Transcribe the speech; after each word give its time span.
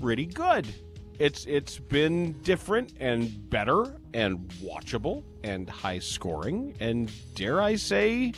pretty 0.00 0.26
good. 0.26 0.68
It's 1.18 1.44
it's 1.46 1.80
been 1.80 2.34
different 2.42 2.92
and 3.00 3.50
better 3.50 3.96
and 4.14 4.48
watchable 4.62 5.24
and 5.42 5.68
high 5.68 5.98
scoring 5.98 6.76
and 6.78 7.10
dare 7.34 7.60
I 7.60 7.74
say 7.74 8.32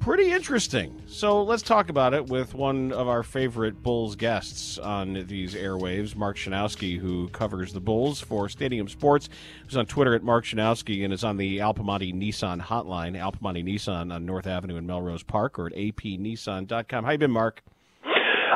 pretty 0.00 0.32
interesting. 0.32 1.00
So 1.06 1.42
let's 1.42 1.62
talk 1.62 1.90
about 1.90 2.14
it 2.14 2.26
with 2.26 2.54
one 2.54 2.90
of 2.90 3.06
our 3.06 3.22
favorite 3.22 3.82
Bulls 3.82 4.16
guests 4.16 4.78
on 4.78 5.24
these 5.28 5.54
airwaves, 5.54 6.16
Mark 6.16 6.36
Schanowski, 6.36 6.98
who 6.98 7.28
covers 7.28 7.72
the 7.72 7.80
Bulls 7.80 8.20
for 8.20 8.48
Stadium 8.48 8.88
Sports. 8.88 9.28
He's 9.66 9.76
on 9.76 9.86
Twitter 9.86 10.14
at 10.14 10.22
Mark 10.22 10.44
Schanowski 10.44 11.04
and 11.04 11.12
is 11.12 11.22
on 11.22 11.36
the 11.36 11.60
Al 11.60 11.74
Piemonte 11.74 12.14
Nissan 12.14 12.60
hotline, 12.60 13.16
Al 13.16 13.32
Piemonte 13.32 13.62
Nissan 13.62 14.12
on 14.12 14.24
North 14.24 14.46
Avenue 14.46 14.76
in 14.76 14.86
Melrose 14.86 15.22
Park, 15.22 15.58
or 15.58 15.66
at 15.66 15.74
apnissan.com. 15.74 17.04
How 17.04 17.10
you 17.10 17.18
been, 17.18 17.30
Mark? 17.30 17.62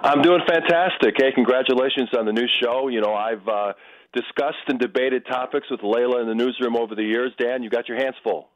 I'm 0.02 0.22
doing 0.22 0.40
fantastic. 0.48 1.14
Hey, 1.16 1.32
congratulations 1.34 2.08
on 2.18 2.26
the 2.26 2.32
new 2.32 2.48
show. 2.62 2.88
You 2.88 3.00
know, 3.00 3.14
I've 3.14 3.46
uh, 3.46 3.72
discussed 4.12 4.64
and 4.68 4.78
debated 4.78 5.26
topics 5.26 5.70
with 5.70 5.80
Layla 5.80 6.22
in 6.22 6.28
the 6.28 6.34
newsroom 6.34 6.76
over 6.76 6.94
the 6.94 7.04
years. 7.04 7.32
Dan, 7.38 7.62
you 7.62 7.70
got 7.70 7.88
your 7.88 7.98
hands 7.98 8.16
full. 8.22 8.48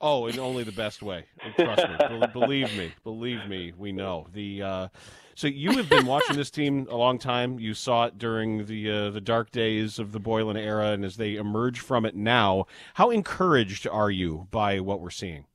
Oh, 0.00 0.26
in 0.26 0.38
only 0.38 0.62
the 0.62 0.72
best 0.72 1.02
way. 1.02 1.24
Trust 1.56 1.88
me. 1.88 2.26
believe 2.32 2.76
me. 2.76 2.92
Believe 3.02 3.46
me. 3.48 3.72
We 3.76 3.90
know 3.90 4.28
the. 4.32 4.62
Uh, 4.62 4.88
so 5.34 5.48
you 5.48 5.72
have 5.72 5.88
been 5.88 6.06
watching 6.06 6.36
this 6.36 6.50
team 6.50 6.86
a 6.88 6.96
long 6.96 7.18
time. 7.18 7.58
You 7.58 7.74
saw 7.74 8.06
it 8.06 8.16
during 8.16 8.66
the 8.66 8.90
uh, 8.90 9.10
the 9.10 9.20
dark 9.20 9.50
days 9.50 9.98
of 9.98 10.12
the 10.12 10.20
Boylen 10.20 10.56
era, 10.56 10.90
and 10.90 11.04
as 11.04 11.16
they 11.16 11.34
emerge 11.34 11.80
from 11.80 12.04
it 12.04 12.14
now, 12.14 12.66
how 12.94 13.10
encouraged 13.10 13.88
are 13.88 14.10
you 14.10 14.46
by 14.52 14.78
what 14.78 15.00
we're 15.00 15.10
seeing? 15.10 15.46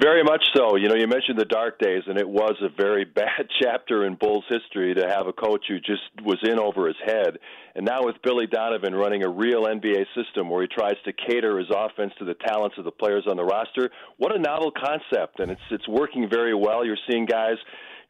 Very 0.00 0.22
much 0.22 0.42
so. 0.56 0.76
You 0.76 0.88
know, 0.88 0.94
you 0.94 1.06
mentioned 1.06 1.38
the 1.38 1.44
dark 1.44 1.78
days, 1.78 2.02
and 2.06 2.18
it 2.18 2.28
was 2.28 2.54
a 2.62 2.68
very 2.68 3.04
bad 3.14 3.46
chapter 3.62 4.06
in 4.06 4.14
Bulls 4.14 4.44
history 4.48 4.94
to 4.94 5.08
have 5.08 5.26
a 5.26 5.32
coach 5.32 5.64
who 5.68 5.78
just 5.78 6.02
was 6.24 6.38
in 6.42 6.58
over 6.58 6.86
his 6.86 6.96
head. 7.04 7.38
And 7.74 7.84
now 7.84 8.00
with 8.02 8.16
Billy 8.22 8.46
Donovan 8.46 8.94
running 8.94 9.24
a 9.24 9.28
real 9.28 9.64
NBA 9.64 10.04
system 10.14 10.48
where 10.48 10.62
he 10.62 10.68
tries 10.68 10.96
to 11.04 11.12
cater 11.12 11.58
his 11.58 11.68
offense 11.74 12.12
to 12.18 12.24
the 12.24 12.34
talents 12.34 12.76
of 12.78 12.84
the 12.84 12.90
players 12.90 13.26
on 13.28 13.36
the 13.36 13.44
roster, 13.44 13.90
what 14.18 14.34
a 14.34 14.38
novel 14.38 14.72
concept! 14.72 15.40
And 15.40 15.50
it's 15.50 15.60
it's 15.70 15.88
working 15.88 16.28
very 16.30 16.54
well. 16.54 16.84
You're 16.84 16.98
seeing 17.10 17.26
guys 17.26 17.56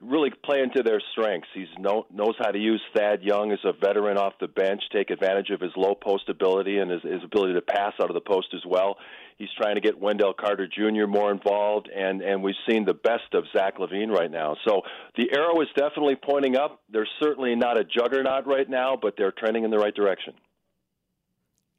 really 0.02 0.30
play 0.44 0.60
into 0.60 0.82
their 0.82 1.00
strengths. 1.12 1.48
He 1.54 1.66
know, 1.78 2.06
knows 2.12 2.34
how 2.38 2.50
to 2.50 2.58
use 2.58 2.82
Thad 2.94 3.22
Young 3.22 3.52
as 3.52 3.60
a 3.64 3.72
veteran 3.72 4.18
off 4.18 4.34
the 4.40 4.48
bench, 4.48 4.82
take 4.92 5.10
advantage 5.10 5.50
of 5.50 5.60
his 5.60 5.70
low 5.76 5.94
post 5.94 6.28
ability 6.28 6.78
and 6.78 6.90
his, 6.90 7.02
his 7.02 7.22
ability 7.24 7.54
to 7.54 7.62
pass 7.62 7.92
out 8.02 8.10
of 8.10 8.14
the 8.14 8.20
post 8.20 8.48
as 8.54 8.62
well. 8.66 8.96
He's 9.38 9.48
trying 9.56 9.76
to 9.76 9.80
get 9.80 9.98
Wendell 9.98 10.34
Carter 10.34 10.68
Jr. 10.68 11.06
more 11.06 11.32
involved, 11.32 11.88
and 11.88 12.20
and 12.20 12.42
we've 12.42 12.54
seen 12.68 12.84
the 12.84 12.94
best 12.94 13.34
of 13.34 13.44
Zach 13.56 13.78
LaVine 13.78 14.10
right 14.10 14.30
now. 14.30 14.56
So 14.66 14.82
the 15.16 15.32
arrow 15.34 15.60
is 15.62 15.68
definitely 15.76 16.16
pointing 16.16 16.56
up. 16.56 16.82
They're 16.90 17.08
certainly 17.20 17.54
not 17.54 17.78
a 17.78 17.84
juggernaut 17.84 18.46
right 18.46 18.68
now, 18.68 18.98
but 19.00 19.14
they're 19.16 19.32
trending 19.32 19.64
in 19.64 19.70
the 19.70 19.78
right 19.78 19.94
direction. 19.94 20.34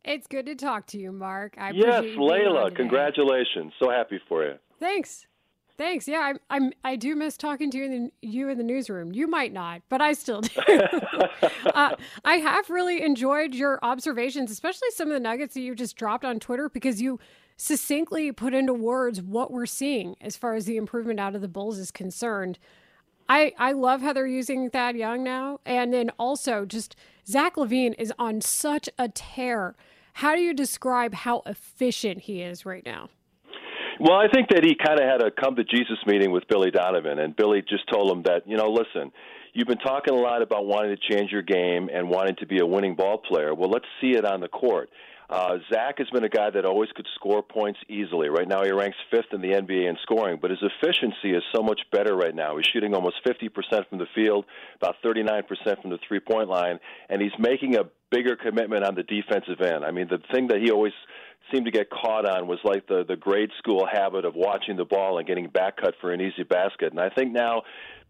It's 0.03 0.28
good 0.28 0.45
to 0.47 0.56
talk 0.56 0.88
to 0.88 0.97
you, 0.97 1.13
Mark. 1.13 1.56
I 1.57 1.72
yes, 1.72 2.03
Layla, 2.03 2.75
congratulations. 2.75 3.72
So 3.79 3.89
happy 3.89 4.19
for 4.28 4.44
you. 4.44 4.56
Thanks. 4.79 5.28
Thanks. 5.78 6.07
Yeah, 6.07 6.19
I'm, 6.19 6.39
I'm. 6.50 6.73
I 6.84 6.95
do 6.95 7.16
miss 7.16 7.35
talking 7.35 7.72
to 7.72 7.78
you 7.78 7.84
in 7.85 7.91
the, 7.91 8.11
you 8.22 8.50
in 8.50 8.57
the 8.57 8.63
newsroom. 8.63 9.11
You 9.11 9.28
might 9.28 9.51
not, 9.51 9.81
but 9.89 10.01
I 10.01 10.13
still 10.13 10.41
do. 10.41 10.61
uh, 11.73 11.95
I 12.23 12.35
have 12.35 12.69
really 12.69 13.01
enjoyed 13.01 13.56
your 13.56 13.79
observations, 13.81 14.51
especially 14.51 14.89
some 14.91 15.07
of 15.07 15.13
the 15.16 15.19
nuggets 15.19 15.56
that 15.56 15.62
you 15.62 15.73
just 15.73 15.95
dropped 15.95 16.25
on 16.25 16.39
Twitter, 16.39 16.69
because 16.69 17.01
you 17.01 17.19
succinctly 17.57 18.31
put 18.31 18.53
into 18.53 18.73
words 18.73 19.22
what 19.22 19.51
we're 19.51 19.66
seeing 19.66 20.16
as 20.22 20.38
far 20.38 20.53
as 20.53 20.66
the 20.66 20.78
improvement 20.78 21.19
out 21.19 21.35
of 21.35 21.41
the 21.41 21.47
Bulls 21.47 21.79
is 21.79 21.91
concerned. 21.91 22.59
I, 23.29 23.53
I 23.57 23.72
love 23.72 24.01
how 24.01 24.13
they're 24.13 24.28
using 24.28 24.69
Thad 24.69 24.95
Young 24.95 25.23
now. 25.23 25.59
And 25.66 25.94
then 25.94 26.12
also 26.19 26.66
just 26.66 26.95
Zach 27.28 27.56
LaVine 27.56 27.95
is 27.97 28.13
on 28.19 28.41
such 28.41 28.89
a 29.00 29.07
tear. 29.07 29.75
How 30.13 30.35
do 30.35 30.41
you 30.41 30.53
describe 30.53 31.13
how 31.13 31.41
efficient 31.45 32.22
he 32.22 32.41
is 32.41 32.66
right 32.66 32.85
now? 32.85 33.09
Well, 34.00 34.18
I 34.18 34.28
think 34.28 34.50
that 34.50 34.64
he 34.64 34.76
kind 34.76 35.00
of 35.00 35.08
had 35.08 35.22
a 35.22 35.30
come 35.30 35.56
to 35.56 35.64
Jesus 35.64 35.98
meeting 36.08 36.31
with 36.31 36.48
Billy 36.48 36.72
Donovan, 36.72 37.20
and 37.20 37.36
Billy 37.36 37.62
just 37.62 37.88
told 37.92 38.12
him 38.12 38.24
that, 38.24 38.48
you 38.48 38.58
know, 38.58 38.70
listen, 38.70 39.12
you've 39.54 39.68
been 39.68 39.78
talking 39.78 40.14
a 40.14 40.20
lot 40.20 40.42
about 40.42 40.66
wanting 40.66 40.96
to 40.96 41.14
change 41.14 41.31
your 41.31 41.44
game 41.44 41.90
and 41.94 42.09
wanting 42.09 42.36
to 42.38 42.48
be 42.48 42.59
a 42.59 42.66
winning 42.66 42.96
ball 42.96 43.20
player. 43.20 43.54
Well, 43.54 43.70
let's 43.70 43.86
see 44.02 44.12
it 44.12 44.26
on 44.26 44.42
the 44.42 44.48
court. 44.48 44.90
Uh, 45.30 45.58
Zach 45.72 45.98
has 45.98 46.08
been 46.12 46.24
a 46.24 46.30
guy 46.30 46.50
that 46.50 46.66
always 46.66 46.90
could 46.96 47.08
score 47.16 47.42
points 47.42 47.80
easily. 47.88 48.30
Right 48.30 48.48
now, 48.48 48.64
he 48.64 48.72
ranks 48.72 48.98
fifth 49.09 49.31
in 49.31 49.42
the 49.42 49.50
NBA 49.50 49.90
in 49.90 49.98
scoring, 50.04 50.38
but 50.42 50.52
his 50.52 50.60
efficiency 50.62 51.31
is 51.31 51.44
so 51.56 51.64
much 51.64 51.81
better 51.92 52.16
right 52.16 52.36
now. 52.36 52.58
He's 52.58 52.66
shooting 52.72 52.94
almost 52.94 53.16
50% 53.25 53.50
from 53.90 54.00
the 54.00 54.06
field, 54.14 54.46
about 54.75 54.96
39% 55.04 55.44
from 55.81 55.92
the 55.92 55.98
three 56.08 56.20
point 56.20 56.50
line, 56.50 56.80
and 57.10 57.22
he's 57.22 57.31
making 57.40 57.78
a 57.78 57.84
bigger 58.12 58.36
commitment 58.36 58.84
on 58.84 58.96
the 58.96 59.04
defensive 59.04 59.62
end. 59.62 59.86
I 59.86 59.92
mean, 59.92 60.08
the 60.08 60.20
thing 60.31 60.48
that 60.50 60.62
he 60.62 60.72
always 60.72 60.94
seemed 61.53 61.66
to 61.66 61.72
get 61.72 61.90
caught 61.90 62.25
on 62.25 62.47
was 62.47 62.59
like 62.64 62.88
the 62.88 63.03
the 63.08 63.16
grade 63.16 63.52
school 63.59 63.88
habit 63.91 64.25
of 64.25 64.34
watching 64.36 64.75
the 64.75 64.86
ball 64.86 65.18
and 65.19 65.28
getting 65.28 65.47
back 65.47 65.78
cut 65.78 65.94
for 66.02 66.12
an 66.12 66.22
easy 66.22 66.44
basket. 66.44 66.91
And 66.91 67.00
I 67.00 67.09
think 67.09 67.31
now 67.31 67.64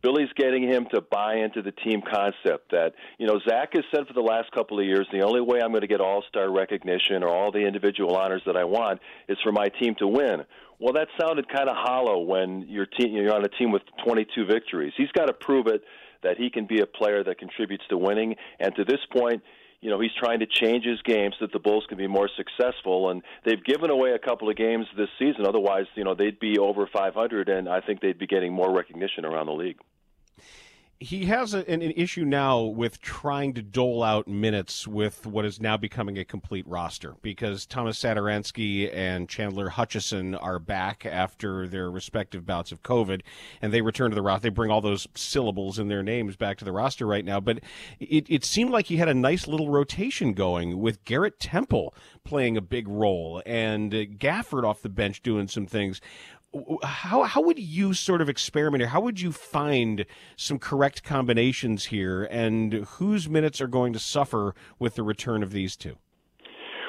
Billy's 0.03 0.29
getting 0.35 0.63
him 0.63 0.85
to 0.93 0.99
buy 0.99 1.35
into 1.35 1.61
the 1.61 1.71
team 1.71 2.01
concept 2.01 2.71
that, 2.71 2.91
you 3.17 3.25
know, 3.25 3.39
Zach 3.47 3.69
has 3.73 3.85
said 3.95 4.05
for 4.05 4.13
the 4.13 4.21
last 4.21 4.51
couple 4.51 4.77
of 4.77 4.85
years 4.85 5.07
the 5.13 5.21
only 5.21 5.39
way 5.39 5.61
I'm 5.63 5.71
going 5.71 5.81
to 5.81 5.87
get 5.87 6.01
all 6.01 6.23
star 6.27 6.51
recognition 6.51 7.23
or 7.23 7.29
all 7.29 7.53
the 7.53 7.65
individual 7.65 8.17
honors 8.17 8.41
that 8.45 8.57
I 8.57 8.65
want 8.65 8.99
is 9.29 9.37
for 9.41 9.53
my 9.53 9.69
team 9.79 9.95
to 9.99 10.07
win. 10.07 10.43
Well, 10.77 10.93
that 10.93 11.07
sounded 11.19 11.47
kind 11.47 11.69
of 11.69 11.77
hollow 11.77 12.19
when 12.19 12.65
your 12.67 12.85
team, 12.85 13.15
you're 13.15 13.33
on 13.33 13.45
a 13.45 13.49
team 13.49 13.71
with 13.71 13.83
22 14.05 14.45
victories. 14.45 14.91
He's 14.97 15.11
got 15.13 15.27
to 15.27 15.33
prove 15.33 15.67
it 15.67 15.83
that 16.23 16.37
he 16.37 16.49
can 16.49 16.65
be 16.65 16.81
a 16.81 16.85
player 16.85 17.23
that 17.23 17.39
contributes 17.39 17.85
to 17.89 17.97
winning. 17.97 18.35
And 18.59 18.75
to 18.75 18.83
this 18.83 18.99
point, 19.15 19.41
you 19.83 19.89
know, 19.89 19.99
he's 19.99 20.13
trying 20.17 20.39
to 20.39 20.45
change 20.45 20.85
his 20.85 21.01
game 21.01 21.31
so 21.37 21.45
that 21.45 21.51
the 21.51 21.59
Bulls 21.59 21.83
can 21.89 21.97
be 21.97 22.07
more 22.07 22.29
successful. 22.37 23.09
And 23.09 23.21
they've 23.45 23.63
given 23.63 23.89
away 23.89 24.11
a 24.11 24.19
couple 24.19 24.49
of 24.49 24.55
games 24.55 24.87
this 24.95 25.09
season. 25.19 25.45
Otherwise, 25.45 25.85
you 25.95 26.05
know, 26.05 26.15
they'd 26.15 26.39
be 26.39 26.57
over 26.57 26.87
500, 26.87 27.49
and 27.49 27.67
I 27.67 27.81
think 27.81 27.99
they'd 27.99 28.17
be 28.17 28.27
getting 28.27 28.53
more 28.53 28.73
recognition 28.73 29.25
around 29.25 29.47
the 29.47 29.53
league 29.53 29.77
he 31.03 31.25
has 31.25 31.53
a, 31.53 31.69
an, 31.69 31.81
an, 31.81 31.91
issue 31.91 32.23
now 32.23 32.61
with 32.61 33.01
trying 33.01 33.53
to 33.53 33.61
dole 33.61 34.01
out 34.01 34.25
minutes 34.25 34.87
with 34.87 35.25
what 35.25 35.43
is 35.43 35.59
now 35.59 35.75
becoming 35.75 36.17
a 36.17 36.23
complete 36.23 36.65
roster 36.65 37.15
because 37.21 37.65
Thomas 37.65 38.01
Satoransky 38.01 38.89
and 38.93 39.27
Chandler 39.27 39.67
Hutchison 39.67 40.33
are 40.33 40.59
back 40.59 41.05
after 41.05 41.67
their 41.67 41.91
respective 41.91 42.45
bouts 42.45 42.71
of 42.71 42.83
COVID, 42.83 43.21
and 43.61 43.73
they 43.73 43.81
return 43.81 44.11
to 44.11 44.15
the 44.15 44.21
roster. 44.21 44.43
They 44.43 44.49
bring 44.49 44.71
all 44.71 44.79
those 44.79 45.05
syllables 45.13 45.77
in 45.77 45.89
their 45.89 46.03
names 46.03 46.37
back 46.37 46.57
to 46.59 46.65
the 46.65 46.71
roster 46.71 47.05
right 47.05 47.25
now. 47.25 47.41
But 47.41 47.59
it, 47.99 48.25
it 48.29 48.45
seemed 48.45 48.69
like 48.69 48.85
he 48.85 48.95
had 48.95 49.09
a 49.09 49.13
nice 49.13 49.45
little 49.45 49.69
rotation 49.69 50.31
going 50.31 50.79
with 50.79 51.03
Garrett 51.03 51.37
Temple 51.37 51.93
playing 52.23 52.55
a 52.55 52.61
big 52.61 52.87
role 52.87 53.41
and 53.45 53.91
Gafford 53.91 54.63
off 54.63 54.81
the 54.81 54.87
bench 54.87 55.21
doing 55.21 55.49
some 55.49 55.65
things 55.65 55.99
how 56.83 57.23
how 57.23 57.41
would 57.41 57.59
you 57.59 57.93
sort 57.93 58.21
of 58.21 58.29
experiment 58.29 58.81
here? 58.81 58.89
How 58.89 59.01
would 59.01 59.19
you 59.19 59.31
find 59.31 60.05
some 60.35 60.59
correct 60.59 61.03
combinations 61.03 61.85
here, 61.85 62.25
and 62.25 62.73
whose 62.73 63.27
minutes 63.27 63.61
are 63.61 63.67
going 63.67 63.93
to 63.93 63.99
suffer 63.99 64.53
with 64.79 64.95
the 64.95 65.03
return 65.03 65.43
of 65.43 65.51
these 65.51 65.75
two? 65.75 65.97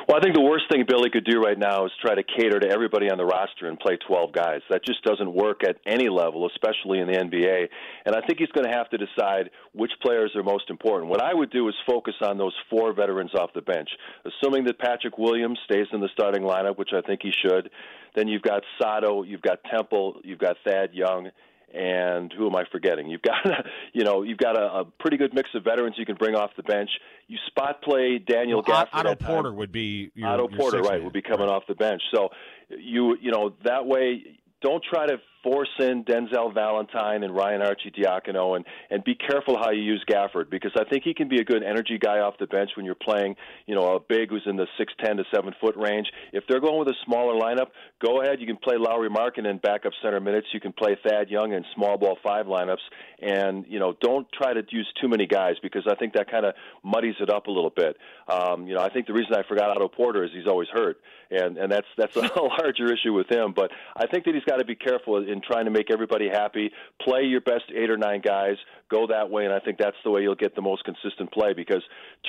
Well, 0.06 0.18
I 0.18 0.20
think 0.20 0.34
the 0.34 0.42
worst 0.42 0.64
thing 0.70 0.84
Billy 0.86 1.08
could 1.08 1.24
do 1.24 1.40
right 1.40 1.58
now 1.58 1.86
is 1.86 1.92
try 2.04 2.14
to 2.14 2.22
cater 2.22 2.60
to 2.60 2.68
everybody 2.68 3.10
on 3.10 3.16
the 3.16 3.24
roster 3.24 3.68
and 3.68 3.80
play 3.80 3.96
12 4.06 4.32
guys. 4.32 4.60
That 4.68 4.84
just 4.84 5.02
doesn't 5.02 5.32
work 5.32 5.62
at 5.64 5.76
any 5.86 6.10
level, 6.10 6.46
especially 6.46 6.98
in 6.98 7.06
the 7.06 7.14
NBA. 7.14 7.68
And 8.04 8.14
I 8.14 8.20
think 8.20 8.38
he's 8.38 8.50
going 8.50 8.66
to 8.70 8.76
have 8.76 8.90
to 8.90 8.98
decide 8.98 9.48
which 9.72 9.92
players 10.02 10.32
are 10.36 10.42
most 10.42 10.68
important. 10.68 11.10
What 11.10 11.22
I 11.22 11.32
would 11.32 11.50
do 11.50 11.68
is 11.68 11.74
focus 11.86 12.14
on 12.20 12.36
those 12.36 12.52
four 12.68 12.92
veterans 12.92 13.30
off 13.34 13.54
the 13.54 13.62
bench. 13.62 13.88
Assuming 14.26 14.64
that 14.64 14.78
Patrick 14.78 15.16
Williams 15.16 15.58
stays 15.64 15.86
in 15.90 16.00
the 16.00 16.10
starting 16.12 16.42
lineup, 16.42 16.76
which 16.76 16.90
I 16.92 17.00
think 17.00 17.20
he 17.22 17.32
should, 17.32 17.70
then 18.14 18.28
you've 18.28 18.42
got 18.42 18.62
Sato, 18.78 19.22
you've 19.22 19.42
got 19.42 19.60
Temple, 19.72 20.20
you've 20.22 20.38
got 20.38 20.56
Thad 20.66 20.90
Young, 20.92 21.30
and 21.75 22.32
who 22.32 22.47
am 22.47 22.55
I 22.55 22.65
forgetting? 22.71 23.09
You've 23.09 23.23
got, 23.23 23.44
you 23.93 24.05
know, 24.05 24.23
you've 24.23 24.38
got 24.38 24.56
a, 24.56 24.81
a 24.81 24.85
pretty 24.85 25.17
good 25.17 25.35
mix 25.35 25.50
of 25.55 25.65
veterans 25.65 25.97
you 25.99 26.06
can 26.06 26.17
bring 26.17 26.35
off 26.35 26.50
the 26.56 26.62
bench. 26.62 26.91
You 27.26 27.38
spot 27.47 27.82
play 27.82 28.19
Daniel 28.19 28.62
well, 28.67 28.87
Gafford. 28.87 28.88
Otto 28.93 29.15
Porter 29.17 29.53
would 29.53 29.73
be 29.73 30.11
your, 30.15 30.29
Otto 30.29 30.49
Porter, 30.49 30.82
right? 30.82 30.93
Man. 30.93 31.05
Would 31.05 31.12
be 31.12 31.23
coming 31.23 31.49
right. 31.49 31.55
off 31.55 31.65
the 31.67 31.75
bench. 31.75 32.03
So 32.15 32.29
you, 32.69 33.17
you 33.21 33.31
know, 33.31 33.55
that 33.65 33.87
way 33.87 34.23
don't 34.62 34.82
try 34.82 35.06
to 35.06 35.19
force 35.44 35.69
in 35.79 36.05
Denzel 36.05 36.52
Valentine 36.52 37.23
and 37.23 37.37
Ryan 37.37 37.61
Arcidiacono, 37.61 38.56
and 38.56 38.64
and 38.91 39.05
be 39.05 39.14
careful 39.14 39.56
how 39.56 39.70
you 39.70 39.82
use 39.82 40.05
Gafford 40.11 40.50
because 40.50 40.73
I 40.76 40.85
think 40.85 41.05
he 41.05 41.14
can 41.14 41.29
be 41.29 41.41
a 41.41 41.44
good 41.44 41.62
energy 41.62 41.99
guy 41.99 42.19
off 42.19 42.35
the 42.41 42.46
bench 42.46 42.70
when 42.76 42.85
you're 42.85 42.96
playing, 42.96 43.37
you 43.67 43.75
know, 43.75 43.94
a 43.94 44.00
big 44.00 44.31
who's 44.31 44.43
in 44.46 44.56
the 44.56 44.67
six 44.79 44.93
ten 45.05 45.17
to 45.19 45.25
seven 45.32 45.55
foot 45.61 45.76
range. 45.76 46.08
If 46.32 46.44
they're 46.49 46.61
going 46.61 46.79
with 46.79 46.88
a 46.88 46.96
smaller 47.05 47.35
lineup, 47.35 47.69
go 48.05 48.20
ahead. 48.20 48.41
You 48.41 48.46
can 48.46 48.56
play 48.56 48.76
Lauri 48.79 49.08
Markkanen 49.08 49.50
in 49.50 49.58
backup 49.58 49.93
center 50.02 50.20
minutes. 50.20 50.49
You 50.52 50.61
can 50.61 50.73
play 50.73 50.96
Thad 51.06 51.29
Young 51.31 51.52
in 51.52 51.64
small 51.75 51.99
ball 51.99 52.19
five 52.25 52.47
lineups, 52.47 52.85
and 53.20 53.64
you 53.69 53.79
know, 53.79 53.94
don't 54.00 54.26
try 54.32 54.55
to 54.55 54.62
use 54.70 54.90
too 55.00 55.08
many 55.08 55.26
guys 55.26 55.55
because 55.62 55.87
I 55.88 55.94
think 55.94 56.14
that 56.14 56.31
kind 56.31 56.47
of 56.47 56.55
muddies 56.82 57.17
it 57.20 57.31
up 57.31 57.47
a 57.47 57.50
little 57.50 57.73
bit. 57.75 57.97
Um, 58.29 58.67
you 58.67 58.75
know, 58.75 58.81
I 58.81 58.88
think 58.88 59.06
the 59.06 59.12
reason 59.12 59.35
I 59.35 59.43
forgot 59.47 59.70
Otto 59.70 59.88
Porter 59.88 60.25
is 60.25 60.31
he's 60.35 60.47
always 60.47 60.69
hurt, 60.69 60.99
and 61.31 61.58
and 61.58 61.70
that's 61.70 61.87
that's 61.97 62.17
a 62.17 62.20
larger 62.61 62.93
issue 62.93 63.12
with 63.12 63.31
him. 63.31 63.52
But 63.55 63.70
I 63.97 64.06
think 64.06 64.25
that 64.25 64.35
he's 64.35 64.44
got 64.44 64.56
to 64.56 64.64
be 64.64 64.75
careful 64.75 65.19
in 65.34 65.42
trying 65.42 65.66
to 65.66 65.70
make 65.70 65.90
everybody 65.90 66.28
happy. 66.32 66.70
Play 67.02 67.25
your 67.25 67.42
best 67.42 67.64
eight 67.75 67.90
or 67.90 67.98
nine 67.98 68.22
guys. 68.25 68.56
Go 68.90 69.06
that 69.08 69.28
way, 69.28 69.44
and 69.44 69.52
I 69.52 69.58
think 69.58 69.76
that's 69.78 69.96
the 70.04 70.10
way 70.10 70.22
you'll 70.22 70.34
get 70.34 70.54
the 70.54 70.62
most 70.62 70.84
consistent 70.84 71.31
play 71.32 71.52
because 71.52 71.82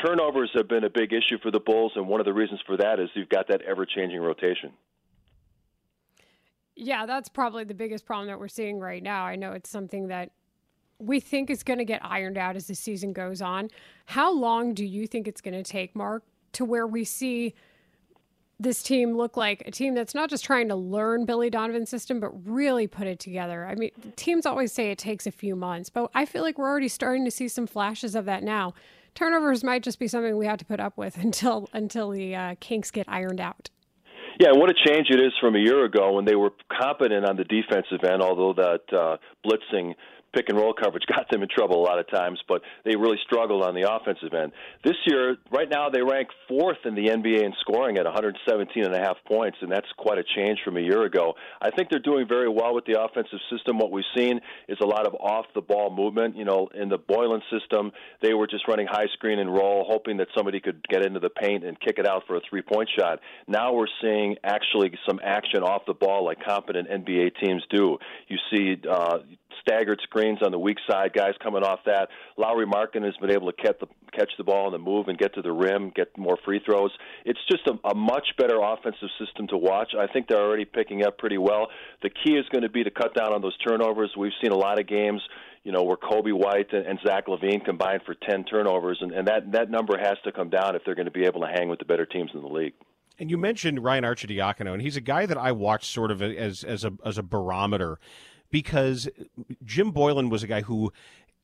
turnovers 0.03 0.49
have 0.55 0.67
been 0.67 0.83
a 0.83 0.89
big 0.89 1.13
issue 1.13 1.37
for 1.41 1.51
the 1.51 1.59
Bulls, 1.59 1.93
and 1.95 2.07
one 2.07 2.19
of 2.19 2.25
the 2.25 2.33
reasons 2.33 2.59
for 2.65 2.75
that 2.77 2.99
is 2.99 3.09
you've 3.13 3.29
got 3.29 3.47
that 3.47 3.61
ever-changing 3.61 4.19
rotation. 4.19 4.71
Yeah, 6.75 7.05
that's 7.05 7.29
probably 7.29 7.63
the 7.63 7.73
biggest 7.73 8.05
problem 8.05 8.27
that 8.27 8.39
we're 8.39 8.49
seeing 8.49 8.79
right 8.79 9.01
now. 9.01 9.23
I 9.23 9.37
know 9.37 9.53
it's 9.53 9.69
something 9.69 10.09
that 10.09 10.31
we 10.99 11.19
think 11.19 11.49
is 11.49 11.63
going 11.63 11.79
to 11.79 11.85
get 11.85 12.03
ironed 12.03 12.37
out 12.37 12.55
as 12.55 12.67
the 12.67 12.75
season 12.75 13.13
goes 13.13 13.41
on. 13.41 13.69
How 14.05 14.33
long 14.33 14.73
do 14.73 14.85
you 14.85 15.07
think 15.07 15.27
it's 15.27 15.41
going 15.41 15.53
to 15.53 15.63
take, 15.63 15.95
Mark, 15.95 16.23
to 16.53 16.65
where 16.65 16.87
we 16.87 17.03
see 17.03 17.53
this 18.59 18.81
team 18.81 19.15
look 19.15 19.35
like 19.35 19.63
a 19.65 19.71
team 19.71 19.93
that's 19.93 20.15
not 20.15 20.29
just 20.29 20.45
trying 20.45 20.69
to 20.69 20.75
learn 20.75 21.25
Billy 21.25 21.49
Donovan's 21.49 21.89
system, 21.89 22.19
but 22.19 22.29
really 22.49 22.87
put 22.87 23.07
it 23.07 23.19
together. 23.19 23.65
I 23.65 23.75
mean, 23.75 23.91
teams 24.15 24.45
always 24.45 24.71
say 24.71 24.91
it 24.91 24.97
takes 24.97 25.27
a 25.27 25.31
few 25.31 25.55
months, 25.55 25.89
but 25.89 26.09
I 26.13 26.25
feel 26.25 26.41
like 26.41 26.57
we're 26.57 26.69
already 26.69 26.87
starting 26.87 27.25
to 27.25 27.31
see 27.31 27.47
some 27.47 27.67
flashes 27.67 28.15
of 28.15 28.25
that 28.25 28.43
now. 28.43 28.73
Turnovers 29.13 29.63
might 29.63 29.83
just 29.83 29.99
be 29.99 30.07
something 30.07 30.37
we 30.37 30.45
have 30.45 30.57
to 30.59 30.65
put 30.65 30.79
up 30.79 30.97
with 30.97 31.17
until 31.23 31.69
until 31.73 32.11
the 32.11 32.35
uh, 32.35 32.55
kinks 32.59 32.91
get 32.91 33.07
ironed 33.09 33.41
out. 33.41 33.69
Yeah, 34.39 34.49
and 34.49 34.59
what 34.59 34.69
a 34.69 34.73
change 34.73 35.07
it 35.09 35.19
is 35.19 35.31
from 35.39 35.55
a 35.55 35.59
year 35.59 35.85
ago 35.85 36.13
when 36.13 36.25
they 36.25 36.35
were 36.35 36.51
competent 36.69 37.25
on 37.25 37.37
the 37.37 37.45
defensive 37.45 38.03
end, 38.03 38.21
although 38.21 38.53
that 38.53 38.97
uh, 38.97 39.17
blitzing 39.45 39.93
pick 40.35 40.49
and 40.49 40.57
roll 40.57 40.73
coverage 40.73 41.05
got 41.15 41.29
them 41.29 41.41
in 41.41 41.49
trouble 41.49 41.81
a 41.81 41.85
lot 41.85 41.99
of 41.99 42.09
times, 42.09 42.39
but 42.47 42.61
they 42.83 42.95
really 42.95 43.17
struggled 43.25 43.63
on 43.63 43.73
the 43.73 43.89
offensive 43.89 44.33
end. 44.33 44.51
This 44.83 44.95
year, 45.05 45.37
right 45.51 45.69
now, 45.69 45.89
they 45.89 46.01
rank 46.01 46.29
fourth 46.47 46.77
in 46.85 46.95
the 46.95 47.07
NBA 47.07 47.43
in 47.43 47.53
scoring 47.61 47.97
at 47.97 48.05
117 48.05 48.83
and 48.83 48.93
a 48.93 48.99
half 48.99 49.17
points, 49.25 49.57
and 49.61 49.71
that's 49.71 49.87
quite 49.97 50.17
a 50.17 50.23
change 50.35 50.59
from 50.63 50.77
a 50.77 50.81
year 50.81 51.03
ago. 51.03 51.33
I 51.61 51.71
think 51.71 51.89
they're 51.89 51.99
doing 51.99 52.27
very 52.27 52.49
well 52.49 52.75
with 52.75 52.85
the 52.85 53.01
offensive 53.01 53.39
system. 53.51 53.77
What 53.77 53.91
we've 53.91 54.03
seen 54.15 54.41
is 54.67 54.77
a 54.81 54.85
lot 54.85 55.07
of 55.07 55.15
off 55.15 55.45
the 55.55 55.61
ball 55.61 55.95
movement. 55.95 56.35
You 56.35 56.45
know, 56.45 56.69
in 56.73 56.89
the 56.89 56.99
Boylen 56.99 57.41
system, 57.51 57.91
they 58.21 58.33
were 58.33 58.47
just 58.47 58.67
running 58.67 58.87
high 58.87 59.07
screen 59.13 59.39
and 59.39 59.51
roll, 59.53 59.85
hoping 59.87 60.17
that 60.17 60.27
somebody 60.35 60.59
could 60.59 60.85
get 60.87 61.05
into 61.05 61.19
the 61.19 61.29
paint 61.29 61.63
and 61.63 61.79
kick 61.79 61.97
it 61.97 62.07
out 62.07 62.23
for 62.27 62.35
a 62.35 62.41
three 62.49 62.61
point 62.61 62.89
shot. 62.97 63.19
Now 63.47 63.73
we're 63.73 63.87
seeing 64.01 64.35
actually 64.43 64.91
some 65.07 65.19
action 65.23 65.63
off 65.63 65.83
the 65.87 65.93
ball 65.93 66.25
like 66.25 66.43
competent 66.43 66.89
NBA 66.89 67.39
teams 67.41 67.63
do. 67.69 67.97
You 68.27 68.37
see 68.51 68.75
uh, 68.89 69.19
staggered 69.61 69.99
screens 70.03 70.39
on 70.43 70.51
the 70.51 70.59
weak 70.59 70.77
side, 70.89 71.13
guys 71.13 71.33
coming 71.41 71.63
off 71.63 71.79
that. 71.85 72.09
Lauri 72.37 72.65
Markkanen 72.65 73.05
has 73.05 73.15
been 73.17 73.31
able 73.31 73.51
to 73.51 73.61
catch 73.61 73.79
the, 73.79 73.87
catch 74.11 74.31
the 74.37 74.43
ball 74.43 74.67
on 74.67 74.71
the 74.71 74.79
move 74.79 75.07
and 75.07 75.17
get 75.17 75.33
to 75.35 75.41
the 75.41 75.51
rim, 75.51 75.91
get 75.95 76.17
more 76.17 76.37
free 76.45 76.61
throws. 76.65 76.91
It's 77.25 77.39
just 77.49 77.67
a, 77.67 77.87
a 77.87 77.95
much 77.95 78.27
better 78.37 78.59
offensive 78.61 79.09
system 79.19 79.47
to 79.47 79.57
watch. 79.57 79.93
I 79.97 80.07
think 80.11 80.27
they're 80.27 80.41
already 80.41 80.65
picking 80.65 81.03
up 81.03 81.17
pretty 81.17 81.37
well. 81.37 81.67
The 82.01 82.09
key 82.09 82.33
is 82.33 82.45
going 82.51 82.63
to 82.63 82.69
be 82.69 82.83
to 82.83 82.91
cut 82.91 83.13
down 83.13 83.33
on 83.33 83.41
those 83.41 83.57
turnovers. 83.57 84.11
We've 84.17 84.31
seen 84.41 84.51
a 84.51 84.57
lot 84.57 84.79
of 84.79 84.87
games 84.87 85.21
you 85.63 85.71
know, 85.71 85.81
where 85.81 85.97
Coby 85.97 86.31
White 86.31 86.71
and, 86.73 86.99
Zach 87.05 87.25
LaVine 87.25 87.65
combined 87.65 88.01
for 88.05 88.13
10 88.13 88.45
turnovers, 88.45 88.99
and, 89.01 89.11
and 89.11 89.27
that, 89.27 89.51
that 89.53 89.71
number 89.71 89.97
has 89.97 90.15
to 90.23 90.31
come 90.31 90.51
down 90.51 90.75
if 90.75 90.83
they're 90.85 90.93
going 90.93 91.07
to 91.07 91.11
be 91.11 91.25
able 91.25 91.41
to 91.41 91.47
hang 91.47 91.69
with 91.69 91.79
the 91.79 91.85
better 91.85 92.05
teams 92.05 92.29
in 92.35 92.41
the 92.41 92.47
league. 92.47 92.73
And 93.17 93.31
you 93.31 93.37
mentioned 93.37 93.83
Ryan 93.83 94.03
Arcidiacono, 94.03 94.73
and 94.73 94.81
he's 94.81 94.97
a 94.97 95.01
guy 95.01 95.25
that 95.25 95.37
I 95.37 95.51
watch 95.53 95.87
sort 95.87 96.11
of 96.11 96.21
as 96.21 96.63
as 96.63 96.83
a 96.83 96.93
as 97.05 97.17
a 97.17 97.23
barometer 97.23 97.97
because 98.49 99.09
Jim 99.63 99.91
Boylen 99.91 100.29
was 100.29 100.43
a 100.43 100.47
guy 100.47 100.61
who 100.61 100.91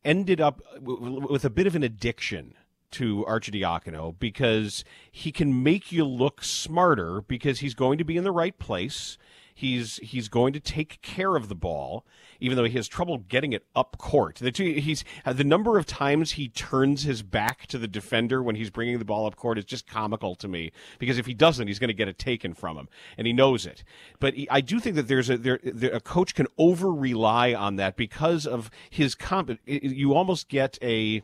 ended 0.04 0.42
up 0.42 0.62
with 0.80 1.46
a 1.46 1.50
bit 1.50 1.68
of 1.68 1.76
an 1.76 1.84
addiction 1.84 2.56
to 2.92 3.24
Arcidiacono 3.28 4.16
because 4.20 4.84
he 5.12 5.32
can 5.32 5.64
make 5.64 5.92
you 5.92 6.06
look 6.06 6.44
smarter 6.44 7.22
because 7.22 7.60
he's 7.60 7.74
going 7.74 7.98
to 7.98 8.04
be 8.04 8.18
in 8.18 8.24
the 8.24 8.32
right 8.32 8.58
place. 8.60 9.18
He's 9.62 9.98
he's 9.98 10.28
going 10.28 10.54
to 10.54 10.60
take 10.60 11.04
care 11.04 11.36
of 11.36 11.48
the 11.48 11.54
ball, 11.54 12.04
even 12.40 12.58
though 12.58 12.64
he 12.64 12.74
has 12.78 12.88
trouble 12.88 13.20
getting 13.20 13.54
it 13.54 13.64
up 13.76 13.96
court. 14.00 14.38
The 14.38 14.52
two, 14.52 14.74
he's 14.74 15.04
uh, 15.24 15.34
the 15.34 15.44
number 15.44 15.78
of 15.78 15.86
times 15.86 16.32
he 16.32 16.50
turns 16.50 17.04
his 17.04 17.22
back 17.22 17.68
to 17.68 17.78
the 17.78 17.88
defender 17.88 18.42
when 18.42 18.56
he's 18.56 18.72
bringing 18.72 18.98
the 18.98 19.06
ball 19.06 19.28
up 19.28 19.36
court 19.36 19.60
is 19.60 19.66
just 19.66 19.86
comical 19.86 20.34
to 20.38 20.48
me. 20.48 20.72
Because 20.98 21.20
if 21.20 21.28
he 21.28 21.36
doesn't, 21.36 21.68
he's 21.68 21.78
going 21.78 21.90
to 21.90 21.94
get 21.94 22.08
it 22.08 22.18
taken 22.18 22.56
from 22.56 22.76
him, 22.76 22.90
and 23.20 23.28
he 23.28 23.34
knows 23.34 23.68
it. 23.68 23.84
But 24.20 24.34
he, 24.34 24.50
I 24.50 24.62
do 24.62 24.80
think 24.80 24.96
that 24.96 25.08
there's 25.08 25.30
a 25.30 25.38
there, 25.38 25.60
there, 25.64 25.94
a 25.94 26.02
coach 26.02 26.34
can 26.34 26.48
over 26.58 26.92
rely 26.92 27.54
on 27.54 27.76
that 27.76 27.96
because 27.96 28.48
of 28.48 28.72
his 28.90 29.14
comp. 29.14 29.60
You 29.68 30.16
almost 30.16 30.50
get 30.50 30.80
a 30.82 31.22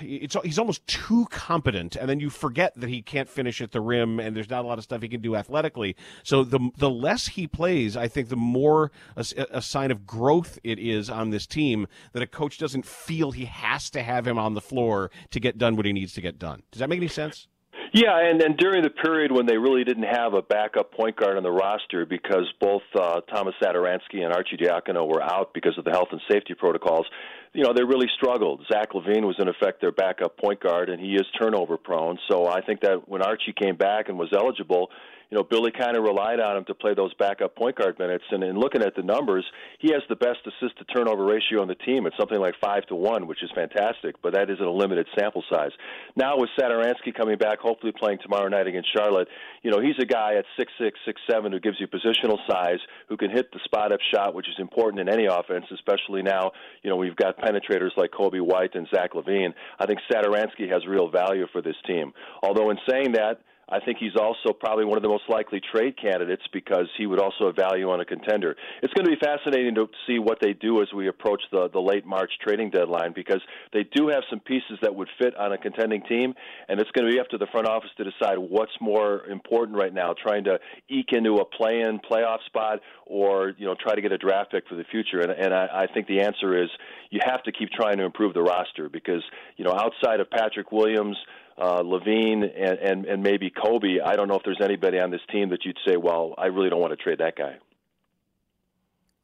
it's 0.00 0.36
he's 0.44 0.58
almost 0.58 0.86
too 0.86 1.26
competent, 1.30 1.96
and 1.96 2.08
then 2.08 2.20
you 2.20 2.30
forget 2.30 2.72
that 2.76 2.88
he 2.88 3.02
can't 3.02 3.28
finish 3.28 3.60
at 3.60 3.72
the 3.72 3.80
rim, 3.80 4.18
and 4.20 4.36
there's 4.36 4.50
not 4.50 4.64
a 4.64 4.68
lot 4.68 4.78
of 4.78 4.84
stuff 4.84 5.02
he 5.02 5.08
can 5.08 5.20
do 5.20 5.36
athletically. 5.36 5.96
So 6.22 6.44
the 6.44 6.70
the 6.76 6.90
less 6.90 7.28
he 7.28 7.46
plays, 7.46 7.96
I 7.96 8.08
think, 8.08 8.28
the 8.28 8.36
more 8.36 8.90
a, 9.16 9.24
a 9.50 9.62
sign 9.62 9.90
of 9.90 10.06
growth 10.06 10.58
it 10.64 10.78
is 10.78 11.10
on 11.10 11.30
this 11.30 11.46
team 11.46 11.86
that 12.12 12.22
a 12.22 12.26
coach 12.26 12.58
doesn't 12.58 12.86
feel 12.86 13.32
he 13.32 13.46
has 13.46 13.90
to 13.90 14.02
have 14.02 14.26
him 14.26 14.38
on 14.38 14.54
the 14.54 14.60
floor 14.60 15.10
to 15.30 15.40
get 15.40 15.58
done 15.58 15.76
what 15.76 15.86
he 15.86 15.92
needs 15.92 16.12
to 16.14 16.20
get 16.20 16.38
done. 16.38 16.62
Does 16.70 16.80
that 16.80 16.88
make 16.88 16.98
any 16.98 17.08
sense? 17.08 17.48
Yeah, 17.94 18.18
and 18.18 18.40
then 18.40 18.56
during 18.56 18.82
the 18.82 18.88
period 18.88 19.32
when 19.32 19.44
they 19.44 19.58
really 19.58 19.84
didn't 19.84 20.04
have 20.04 20.32
a 20.32 20.40
backup 20.40 20.92
point 20.92 21.14
guard 21.14 21.36
on 21.36 21.42
the 21.42 21.50
roster 21.50 22.06
because 22.06 22.50
both 22.58 22.80
uh, 22.98 23.20
Thomas 23.32 23.54
Satoransky 23.62 24.24
and 24.24 24.32
Arcidiacono 24.32 25.06
were 25.06 25.22
out 25.22 25.52
because 25.52 25.76
of 25.76 25.84
the 25.84 25.90
health 25.90 26.08
and 26.10 26.20
safety 26.30 26.54
protocols, 26.54 27.04
you 27.52 27.62
know, 27.62 27.74
they 27.76 27.84
really 27.84 28.08
struggled. 28.16 28.64
Zach 28.72 28.92
LaVine 28.92 29.26
was 29.26 29.36
in 29.38 29.46
effect 29.46 29.82
their 29.82 29.92
backup 29.92 30.38
point 30.38 30.60
guard, 30.60 30.88
and 30.88 30.98
he 31.02 31.14
is 31.16 31.26
turnover 31.38 31.76
prone. 31.76 32.18
So 32.30 32.48
I 32.48 32.62
think 32.62 32.80
that 32.80 33.06
when 33.10 33.20
Archie 33.20 33.52
came 33.52 33.76
back 33.76 34.08
and 34.08 34.18
was 34.18 34.32
eligible, 34.34 34.88
you 35.32 35.38
know, 35.38 35.44
Billy 35.44 35.72
kind 35.72 35.96
of 35.96 36.04
relied 36.04 36.40
on 36.40 36.58
him 36.58 36.64
to 36.66 36.74
play 36.74 36.92
those 36.92 37.14
backup 37.14 37.56
point 37.56 37.76
guard 37.76 37.98
minutes. 37.98 38.24
And 38.30 38.44
in 38.44 38.60
looking 38.60 38.82
at 38.82 38.94
the 38.94 39.02
numbers, 39.02 39.46
he 39.78 39.90
has 39.92 40.02
the 40.10 40.14
best 40.14 40.40
assist 40.44 40.76
to 40.76 40.84
turnover 40.84 41.24
ratio 41.24 41.62
on 41.62 41.68
the 41.68 41.74
team. 41.74 42.06
It's 42.06 42.18
something 42.20 42.38
like 42.38 42.52
five 42.62 42.84
to 42.88 42.94
one, 42.94 43.26
which 43.26 43.42
is 43.42 43.50
fantastic. 43.54 44.20
But 44.20 44.34
that 44.34 44.50
is 44.50 44.58
in 44.60 44.66
a 44.66 44.70
limited 44.70 45.06
sample 45.18 45.42
size. 45.50 45.70
Now 46.16 46.36
with 46.36 46.50
Satoransky 46.60 47.14
coming 47.16 47.38
back, 47.38 47.60
hopefully 47.60 47.94
playing 47.98 48.18
tomorrow 48.22 48.48
night 48.48 48.66
against 48.66 48.92
Charlotte, 48.94 49.26
you 49.62 49.70
know, 49.70 49.80
he's 49.80 49.96
a 50.02 50.04
guy 50.04 50.34
at 50.34 50.44
six 50.58 50.70
six 50.78 50.98
six 51.06 51.18
seven 51.30 51.50
who 51.50 51.60
gives 51.60 51.80
you 51.80 51.88
positional 51.88 52.36
size, 52.46 52.80
who 53.08 53.16
can 53.16 53.30
hit 53.30 53.50
the 53.52 53.60
spot 53.64 53.90
up 53.90 54.00
shot, 54.14 54.34
which 54.34 54.50
is 54.50 54.56
important 54.58 55.00
in 55.00 55.08
any 55.08 55.24
offense, 55.24 55.64
especially 55.72 56.20
now. 56.20 56.52
You 56.82 56.90
know, 56.90 56.96
we've 56.96 57.16
got 57.16 57.38
penetrators 57.38 57.96
like 57.96 58.10
Coby 58.10 58.42
White 58.42 58.74
and 58.74 58.86
Zach 58.94 59.14
LaVine. 59.14 59.54
I 59.80 59.86
think 59.86 60.00
Satoransky 60.12 60.70
has 60.70 60.86
real 60.86 61.08
value 61.08 61.46
for 61.52 61.62
this 61.62 61.76
team. 61.86 62.12
Although 62.42 62.68
in 62.68 62.76
saying 62.86 63.12
that 63.12 63.40
I 63.72 63.80
think 63.80 63.98
he's 63.98 64.16
also 64.16 64.52
probably 64.52 64.84
one 64.84 64.98
of 64.98 65.02
the 65.02 65.08
most 65.08 65.24
likely 65.28 65.60
trade 65.60 65.96
candidates 66.00 66.42
because 66.52 66.86
he 66.98 67.06
would 67.06 67.18
also 67.18 67.46
have 67.46 67.56
value 67.56 67.88
on 67.88 68.00
a 68.00 68.04
contender. 68.04 68.54
It's 68.82 68.92
going 68.92 69.06
to 69.06 69.10
be 69.10 69.16
fascinating 69.16 69.74
to 69.76 69.88
see 70.06 70.18
what 70.18 70.38
they 70.40 70.52
do 70.52 70.82
as 70.82 70.88
we 70.94 71.08
approach 71.08 71.42
the 71.50 71.70
the 71.72 71.80
late 71.80 72.04
March 72.04 72.30
trading 72.42 72.70
deadline 72.70 73.12
because 73.14 73.40
they 73.72 73.84
do 73.94 74.08
have 74.08 74.24
some 74.28 74.40
pieces 74.40 74.78
that 74.82 74.94
would 74.94 75.08
fit 75.18 75.34
on 75.36 75.52
a 75.52 75.58
contending 75.58 76.02
team, 76.02 76.34
and 76.68 76.80
it's 76.80 76.90
going 76.90 77.06
to 77.06 77.12
be 77.12 77.18
up 77.18 77.28
to 77.28 77.38
the 77.38 77.46
front 77.46 77.66
office 77.66 77.90
to 77.96 78.04
decide 78.04 78.36
what's 78.36 78.72
more 78.80 79.24
important 79.26 79.78
right 79.78 79.94
now, 79.94 80.14
trying 80.20 80.44
to 80.44 80.58
eke 80.90 81.12
into 81.12 81.36
a 81.36 81.44
play-in 81.44 81.98
playoff 82.00 82.44
spot 82.46 82.80
or 83.06 83.54
you 83.56 83.64
know 83.64 83.74
try 83.80 83.94
to 83.94 84.02
get 84.02 84.12
a 84.12 84.18
draft 84.18 84.52
pick 84.52 84.68
for 84.68 84.74
the 84.74 84.84
future. 84.84 85.20
And, 85.20 85.30
and 85.32 85.54
I, 85.54 85.84
I 85.84 85.86
think 85.92 86.06
the 86.08 86.20
answer 86.20 86.62
is 86.62 86.68
you 87.10 87.20
have 87.24 87.42
to 87.44 87.52
keep 87.52 87.70
trying 87.70 87.96
to 87.98 88.04
improve 88.04 88.34
the 88.34 88.42
roster 88.42 88.88
because 88.88 89.22
you 89.56 89.64
know 89.64 89.72
outside 89.72 90.20
of 90.20 90.30
Patrick 90.30 90.72
Williams 90.72 91.16
uh, 91.58 91.82
LaVine 91.82 92.42
and, 92.42 92.78
and 92.78 93.04
and 93.04 93.22
maybe 93.22 93.50
Coby. 93.50 93.96
I 94.04 94.16
don't 94.16 94.28
know 94.28 94.36
if 94.36 94.42
there's 94.44 94.60
anybody 94.62 94.98
on 94.98 95.10
this 95.10 95.20
team 95.30 95.50
that 95.50 95.64
you'd 95.64 95.78
say, 95.86 95.96
well, 95.96 96.34
I 96.38 96.46
really 96.46 96.70
don't 96.70 96.80
want 96.80 96.92
to 96.92 97.02
trade 97.02 97.18
that 97.18 97.36
guy. 97.36 97.56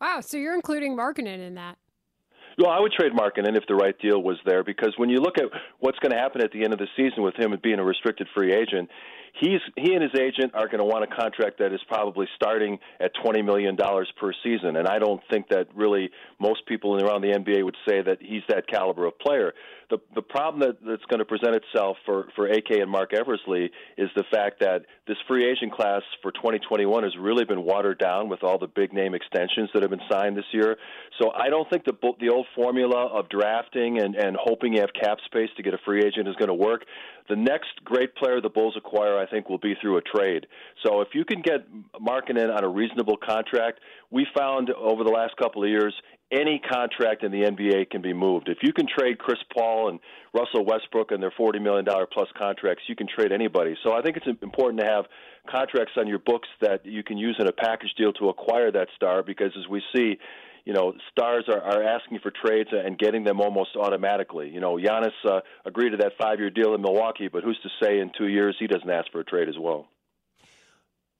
Wow, 0.00 0.20
so 0.20 0.36
you're 0.36 0.54
including 0.54 0.96
Markkanen 0.96 1.44
in 1.46 1.54
that. 1.56 1.76
Well, 2.58 2.70
I 2.70 2.80
would 2.80 2.92
trade 2.92 3.12
Markkanen 3.12 3.56
if 3.56 3.66
the 3.68 3.76
right 3.76 3.96
deal 4.00 4.20
was 4.20 4.36
there 4.44 4.64
because 4.64 4.92
when 4.96 5.08
you 5.10 5.18
look 5.18 5.38
at 5.38 5.44
what's 5.78 5.98
going 6.00 6.10
to 6.10 6.18
happen 6.18 6.42
at 6.42 6.50
the 6.50 6.64
end 6.64 6.72
of 6.72 6.80
the 6.80 6.88
season 6.96 7.22
with 7.22 7.36
him 7.36 7.56
being 7.62 7.78
a 7.78 7.84
restricted 7.84 8.26
free 8.34 8.52
agent, 8.52 8.90
he's 9.40 9.60
he 9.76 9.94
and 9.94 10.02
his 10.02 10.18
agent 10.20 10.54
are 10.54 10.66
going 10.66 10.78
to 10.78 10.84
want 10.84 11.04
a 11.04 11.14
contract 11.14 11.58
that 11.58 11.72
is 11.72 11.80
probably 11.88 12.26
starting 12.36 12.78
at 13.00 13.12
twenty 13.22 13.42
million 13.42 13.76
dollars 13.76 14.10
per 14.20 14.32
season, 14.42 14.76
and 14.76 14.86
I 14.86 14.98
don't 14.98 15.20
think 15.30 15.48
that 15.48 15.68
really 15.74 16.10
most 16.40 16.66
people 16.66 16.96
around 17.02 17.22
the 17.22 17.28
NBA 17.28 17.64
would 17.64 17.76
say 17.88 18.02
that 18.02 18.18
he's 18.20 18.42
that 18.48 18.66
caliber 18.68 19.06
of 19.06 19.18
player. 19.18 19.52
The 19.90 19.98
the 20.14 20.22
problem 20.22 20.60
that, 20.60 20.84
that's 20.86 21.04
going 21.04 21.20
to 21.20 21.24
present 21.24 21.56
itself 21.56 21.96
for 22.04 22.28
for 22.34 22.46
AK 22.46 22.70
and 22.70 22.90
Marc 22.90 23.14
Eversley 23.14 23.70
is 23.96 24.10
the 24.16 24.24
fact 24.30 24.60
that 24.60 24.82
this 25.06 25.16
free 25.26 25.50
agent 25.50 25.72
class 25.72 26.02
for 26.22 26.30
2021 26.32 27.02
has 27.04 27.12
really 27.18 27.44
been 27.44 27.64
watered 27.64 27.98
down 27.98 28.28
with 28.28 28.42
all 28.42 28.58
the 28.58 28.66
big 28.66 28.92
name 28.92 29.14
extensions 29.14 29.70
that 29.72 29.82
have 29.82 29.90
been 29.90 30.06
signed 30.10 30.36
this 30.36 30.44
year. 30.52 30.76
So 31.20 31.30
I 31.32 31.48
don't 31.48 31.68
think 31.70 31.84
the 31.84 31.94
the 32.20 32.28
old 32.28 32.46
formula 32.54 33.06
of 33.06 33.28
drafting 33.28 33.98
and 33.98 34.14
and 34.14 34.36
hoping 34.38 34.74
you 34.74 34.80
have 34.80 34.90
cap 34.92 35.18
space 35.24 35.48
to 35.56 35.62
get 35.62 35.74
a 35.74 35.78
free 35.84 36.04
agent 36.04 36.28
is 36.28 36.36
going 36.36 36.48
to 36.48 36.54
work. 36.54 36.84
The 37.28 37.36
next 37.36 37.84
great 37.84 38.14
player 38.14 38.40
the 38.40 38.48
Bulls 38.48 38.74
acquire, 38.76 39.17
I 39.18 39.26
think, 39.26 39.48
will 39.48 39.58
be 39.58 39.74
through 39.80 39.98
a 39.98 40.02
trade. 40.02 40.46
So 40.84 41.00
if 41.00 41.08
you 41.14 41.24
can 41.24 41.42
get 41.42 41.66
Markkanen 42.00 42.54
on 42.54 42.64
a 42.64 42.68
reasonable 42.68 43.16
contract, 43.16 43.80
we 44.10 44.26
found 44.36 44.70
over 44.70 45.04
the 45.04 45.10
last 45.10 45.36
couple 45.36 45.62
of 45.64 45.68
years 45.68 45.94
any 46.30 46.60
contract 46.70 47.24
in 47.24 47.32
the 47.32 47.42
NBA 47.42 47.90
can 47.90 48.02
be 48.02 48.12
moved. 48.12 48.48
If 48.48 48.58
you 48.62 48.72
can 48.72 48.86
trade 48.86 49.18
Chris 49.18 49.38
Paul 49.56 49.88
and 49.88 50.00
Russell 50.34 50.64
Westbrook 50.64 51.10
and 51.10 51.22
their 51.22 51.32
$40 51.38 51.62
million 51.62 51.86
plus 52.12 52.28
contracts, 52.36 52.84
you 52.86 52.94
can 52.94 53.06
trade 53.08 53.32
anybody. 53.32 53.76
So 53.82 53.92
I 53.92 54.02
think 54.02 54.16
it's 54.16 54.26
important 54.42 54.80
to 54.80 54.86
have 54.86 55.06
contracts 55.50 55.94
on 55.96 56.06
your 56.06 56.18
books 56.18 56.48
that 56.60 56.84
you 56.84 57.02
can 57.02 57.16
use 57.16 57.36
in 57.38 57.48
a 57.48 57.52
package 57.52 57.94
deal 57.96 58.12
to 58.14 58.28
acquire 58.28 58.70
that 58.72 58.88
star 58.94 59.22
because 59.22 59.52
as 59.58 59.66
we 59.68 59.82
see, 59.94 60.18
you 60.68 60.74
know, 60.74 60.92
stars 61.10 61.46
are, 61.48 61.62
are 61.62 61.82
asking 61.82 62.18
for 62.22 62.30
trades 62.30 62.68
and 62.72 62.98
getting 62.98 63.24
them 63.24 63.40
almost 63.40 63.70
automatically. 63.74 64.50
You 64.50 64.60
know, 64.60 64.74
Giannis 64.74 65.14
uh, 65.26 65.40
agreed 65.64 65.92
to 65.92 65.96
that 65.96 66.12
five-year 66.20 66.50
deal 66.50 66.74
in 66.74 66.82
Milwaukee, 66.82 67.28
but 67.32 67.42
who's 67.42 67.58
to 67.62 67.70
say 67.82 68.00
in 68.00 68.12
two 68.18 68.28
years 68.28 68.54
he 68.58 68.66
doesn't 68.66 68.90
ask 68.90 69.10
for 69.10 69.20
a 69.20 69.24
trade 69.24 69.48
as 69.48 69.54
well? 69.58 69.88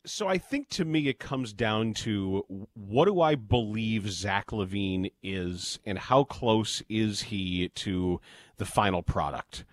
So 0.04 0.28
I 0.28 0.36
think 0.36 0.68
to 0.70 0.84
me 0.84 1.08
it 1.08 1.18
comes 1.18 1.54
down 1.54 1.94
to 1.94 2.66
what 2.74 3.06
do 3.06 3.22
I 3.22 3.36
believe 3.36 4.10
Zach 4.10 4.48
LaVine 4.48 5.12
is, 5.22 5.78
and 5.86 5.98
how 5.98 6.24
close 6.24 6.82
is 6.90 7.22
he 7.22 7.70
to 7.70 8.20
the 8.58 8.66
final 8.66 9.02
product? 9.02 9.64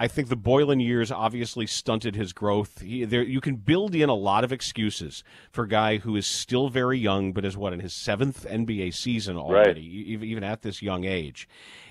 I 0.00 0.08
think 0.08 0.28
the 0.28 0.36
Boylen 0.36 0.82
years 0.82 1.12
obviously 1.12 1.66
stunted 1.66 2.16
his 2.16 2.32
growth. 2.32 2.80
He, 2.80 3.04
there, 3.04 3.22
you 3.22 3.42
can 3.42 3.56
build 3.56 3.94
in 3.94 4.08
a 4.08 4.14
lot 4.14 4.44
of 4.44 4.50
excuses 4.50 5.22
for 5.52 5.64
a 5.64 5.68
guy 5.68 5.98
who 5.98 6.16
is 6.16 6.26
still 6.26 6.70
very 6.70 6.98
young, 6.98 7.34
but 7.34 7.44
is 7.44 7.54
what 7.54 7.74
in 7.74 7.80
his 7.80 7.92
seventh 7.92 8.46
NBA 8.48 8.94
season 8.94 9.36
already, 9.36 10.16
right. 10.16 10.24
even 10.24 10.42
at 10.42 10.62
this 10.62 10.80
young 10.80 11.04
age. 11.04 11.46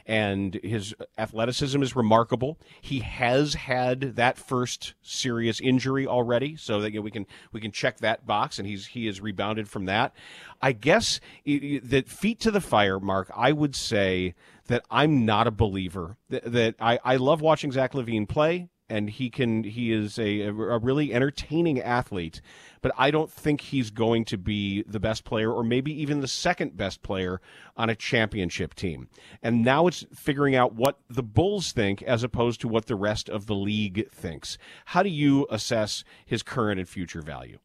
And 0.09 0.55
his 0.63 0.95
athleticism 1.19 1.83
is 1.83 1.95
remarkable. 1.95 2.57
He 2.81 3.01
has 3.01 3.53
had 3.53 4.15
that 4.15 4.39
first 4.39 4.95
serious 5.03 5.61
injury 5.61 6.07
already, 6.07 6.55
so 6.55 6.81
that 6.81 6.91
you 6.91 6.99
know, 6.99 7.03
we 7.03 7.11
can 7.11 7.27
we 7.51 7.61
can 7.61 7.71
check 7.71 7.99
that 7.99 8.25
box, 8.25 8.57
and 8.57 8.67
he's 8.67 8.87
he 8.87 9.05
has 9.05 9.21
rebounded 9.21 9.69
from 9.69 9.85
that. 9.85 10.15
I 10.63 10.71
guess 10.71 11.19
that 11.45 12.05
feet 12.09 12.39
to 12.39 12.49
the 12.49 12.59
fire, 12.59 12.99
Mark. 12.99 13.31
I 13.35 13.51
would 13.51 13.75
say 13.75 14.33
that 14.65 14.83
I'm 14.89 15.25
not 15.25 15.45
a 15.45 15.51
believer. 15.51 16.17
That, 16.29 16.51
that 16.51 16.75
I, 16.79 16.99
I 17.05 17.17
love 17.17 17.41
watching 17.41 17.71
Zach 17.71 17.93
LaVine 17.93 18.27
play, 18.27 18.69
and 18.89 19.10
he 19.10 19.29
can 19.29 19.63
he 19.63 19.91
is 19.91 20.17
a, 20.19 20.41
a 20.41 20.51
really 20.51 21.13
entertaining 21.13 21.79
athlete. 21.79 22.41
But 22.81 22.91
I 22.98 23.12
don't 23.12 23.31
think 23.31 23.62
he's 23.62 23.91
going 23.91 24.25
to 24.25 24.38
be 24.38 24.84
the 24.84 25.00
best 25.00 25.25
player, 25.25 25.51
or 25.51 25.63
maybe 25.63 25.91
even 26.01 26.22
the 26.22 26.27
second 26.27 26.77
best 26.77 27.01
player 27.01 27.41
on 27.75 27.89
a 27.89 27.96
championship 27.96 28.74
team. 28.74 29.10
And 29.43 29.63
now 29.63 29.88
it's 29.88 30.05
figuring 30.13 30.55
out 30.55 30.74
what 30.74 31.00
the 31.10 31.24
Bulls 31.24 31.72
think 31.72 32.01
as 32.03 32.24
opposed 32.24 32.62
to 32.62 32.67
what 32.67 32.86
the 32.86 32.96
rest 32.96 33.29
of 33.29 33.48
the 33.48 33.55
league 33.55 34.10
thinks. 34.12 34.58
How 34.86 35.03
do 35.03 35.10
you 35.10 35.46
assess 35.50 36.03
his 36.25 36.41
current 36.41 36.79
and 36.79 36.88
future 36.88 37.22
value? 37.22 37.60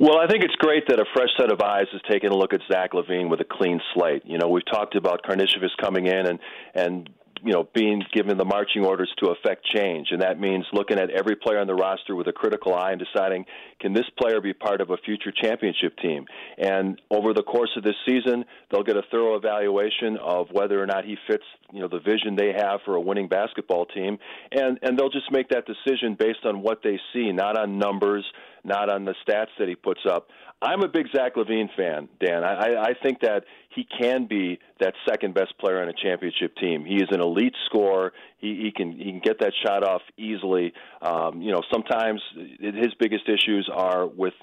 Well, 0.00 0.18
I 0.18 0.26
think 0.26 0.42
it's 0.42 0.56
great 0.56 0.84
that 0.88 0.98
a 0.98 1.04
fresh 1.14 1.28
set 1.38 1.52
of 1.52 1.60
eyes 1.60 1.86
is 1.92 2.00
taking 2.10 2.30
a 2.30 2.34
look 2.34 2.52
at 2.52 2.60
Zach 2.70 2.92
LaVine 2.92 3.28
with 3.30 3.40
a 3.40 3.44
clean 3.44 3.80
slate. 3.94 4.22
You 4.24 4.38
know, 4.38 4.48
we've 4.48 4.66
talked 4.66 4.96
about 4.96 5.22
Karnisovas 5.22 5.70
coming 5.80 6.06
in 6.06 6.26
and 6.26 6.38
and 6.74 7.10
you 7.44 7.52
know 7.52 7.68
being 7.74 8.02
given 8.12 8.38
the 8.38 8.44
marching 8.44 8.84
orders 8.84 9.12
to 9.18 9.30
affect 9.30 9.64
change, 9.64 10.08
and 10.10 10.22
that 10.22 10.38
means 10.38 10.64
looking 10.72 10.98
at 10.98 11.10
every 11.10 11.36
player 11.36 11.60
on 11.60 11.66
the 11.66 11.74
roster 11.74 12.14
with 12.14 12.26
a 12.28 12.32
critical 12.32 12.74
eye 12.74 12.92
and 12.92 13.02
deciding 13.02 13.44
can 13.80 13.92
this 13.92 14.08
player 14.18 14.40
be 14.40 14.52
part 14.52 14.80
of 14.80 14.90
a 14.90 14.96
future 14.98 15.32
championship 15.32 15.96
team. 15.98 16.26
And 16.58 17.00
over 17.10 17.34
the 17.34 17.42
course 17.42 17.70
of 17.76 17.82
this 17.82 17.96
season, 18.06 18.44
they'll 18.70 18.84
get 18.84 18.96
a 18.96 19.02
thorough 19.10 19.36
evaluation 19.36 20.16
of 20.18 20.48
whether 20.52 20.82
or 20.82 20.86
not 20.86 21.04
he 21.04 21.16
fits 21.26 21.44
you 21.72 21.80
know 21.80 21.88
the 21.88 22.00
vision 22.00 22.36
they 22.36 22.52
have 22.56 22.80
for 22.84 22.94
a 22.94 23.00
winning 23.00 23.28
basketball 23.28 23.86
team, 23.86 24.18
and 24.52 24.78
and 24.82 24.98
they'll 24.98 25.10
just 25.10 25.30
make 25.30 25.48
that 25.48 25.64
decision 25.66 26.16
based 26.18 26.44
on 26.44 26.62
what 26.62 26.82
they 26.82 26.98
see, 27.12 27.32
not 27.32 27.58
on 27.58 27.78
numbers 27.78 28.24
not 28.64 28.88
on 28.88 29.04
the 29.04 29.14
stats 29.26 29.48
that 29.58 29.68
he 29.68 29.74
puts 29.74 30.00
up. 30.08 30.28
I'm 30.60 30.82
a 30.82 30.88
big 30.88 31.06
Zach 31.14 31.34
LaVine 31.34 31.68
fan, 31.76 32.08
Dan. 32.24 32.44
I, 32.44 32.82
I 32.82 32.94
think 33.02 33.20
that 33.20 33.44
he 33.74 33.84
can 33.84 34.26
be 34.26 34.58
that 34.80 34.94
second 35.08 35.34
best 35.34 35.56
player 35.58 35.80
on 35.80 35.88
a 35.88 35.92
championship 35.92 36.56
team. 36.56 36.84
He 36.84 36.96
is 36.96 37.08
an 37.10 37.20
elite 37.20 37.54
scorer. 37.66 38.12
He, 38.38 38.62
he 38.64 38.72
can 38.74 38.92
he 38.92 39.04
can 39.04 39.20
get 39.20 39.38
that 39.40 39.52
shot 39.64 39.84
off 39.84 40.02
easily. 40.16 40.72
Um, 41.00 41.40
you 41.40 41.52
know, 41.52 41.62
sometimes 41.72 42.20
his 42.60 42.94
biggest 42.98 43.28
issues 43.28 43.70
are 43.72 44.06
with 44.06 44.34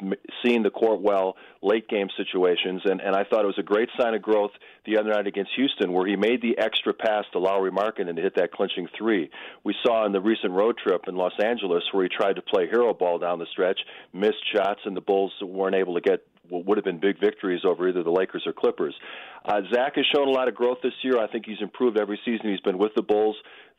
seeing 0.44 0.64
the 0.64 0.70
court 0.70 1.02
well, 1.02 1.36
late 1.62 1.90
game 1.90 2.08
situations, 2.16 2.82
and 2.86 3.02
and 3.02 3.16
I 3.16 3.24
thought 3.26 3.44
it 3.44 3.48
was 3.48 3.60
a 3.60 3.64
great 3.64 3.90
sign 4.00 4.14
of 4.14 4.22
growth 4.22 4.52
the 4.86 4.98
other 4.98 5.10
night 5.10 5.28
against 5.28 5.52
Houston, 5.56 5.92
where 5.92 6.08
he 6.08 6.16
made 6.16 6.42
the 6.42 6.58
extra 6.58 6.94
pass 6.94 7.26
to 7.34 7.40
Lauri 7.40 7.72
Markkanen 7.72 8.16
to 8.16 8.22
hit 8.22 8.36
that 8.36 8.52
clinching 8.52 8.88
three. 8.98 9.30
We 9.64 9.76
saw 9.84 10.06
in 10.06 10.14
the 10.14 10.22
recent 10.22 10.54
road 10.54 10.78
trip 10.78 11.04
in 11.08 11.16
Los 11.16 11.34
Angeles 11.44 11.84
where 11.92 12.04
he 12.04 12.10
tried 12.10 12.38
to 12.38 12.42
play 12.42 12.68
hero 12.68 12.94
ball 12.94 13.20
down 13.20 13.40
the 13.40 13.48
stretch, 13.52 13.80
missed 14.14 14.44
shots, 14.54 14.82
and 14.86 14.96
the 14.96 15.02
Bulls 15.02 15.34
weren't 15.42 15.76
able 15.76 15.96
to 15.96 16.02
get 16.02 16.26
what 16.50 16.66
would 16.66 16.78
have 16.78 16.86
been 16.86 17.00
big 17.00 17.20
victories 17.20 17.62
over 17.66 17.88
either 17.88 18.04
the 18.04 18.12
Lakers 18.12 18.44
or 18.46 18.54
Clippers. 18.54 18.96
Uh, 19.46 19.62
Zach 19.74 19.96
has 19.96 20.06
shown 20.14 20.28
a 20.28 20.32
lot 20.32 20.48
of 20.48 20.56
growth 20.56 20.80
this 20.84 20.94
year. 21.04 21.18
I 21.18 21.28
think 21.28 21.46
he's 21.46 21.62
improved 21.62 21.98
every 21.98 22.20
season 22.26 22.50
he's 22.50 22.60
been 22.60 22.78
with 22.78 22.92
the 22.96 23.02
Bulls. 23.02 23.36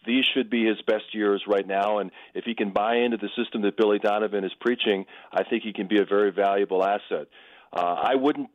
These 0.07 0.25
should 0.35 0.49
be 0.49 0.65
his 0.65 0.81
best 0.87 1.13
years 1.13 1.43
right 1.47 1.67
now, 1.67 1.99
and 1.99 2.11
if 2.35 2.45
he 2.45 2.55
can 2.55 2.73
buy 2.73 2.97
into 2.97 3.19
the 3.19 3.29
system 3.37 3.63
that 3.63 3.77
Billy 3.77 3.99
Donovan 3.99 4.45
is 4.45 4.53
preaching, 4.61 5.05
I 5.31 5.45
think 5.45 5.63
he 5.63 5.75
can 5.75 5.89
be 5.89 6.01
a 6.01 6.07
very 6.07 6.33
valuable 6.33 6.83
asset. 6.83 7.29
Uh, 7.73 7.95
I 8.03 8.15
wouldn't, 8.17 8.51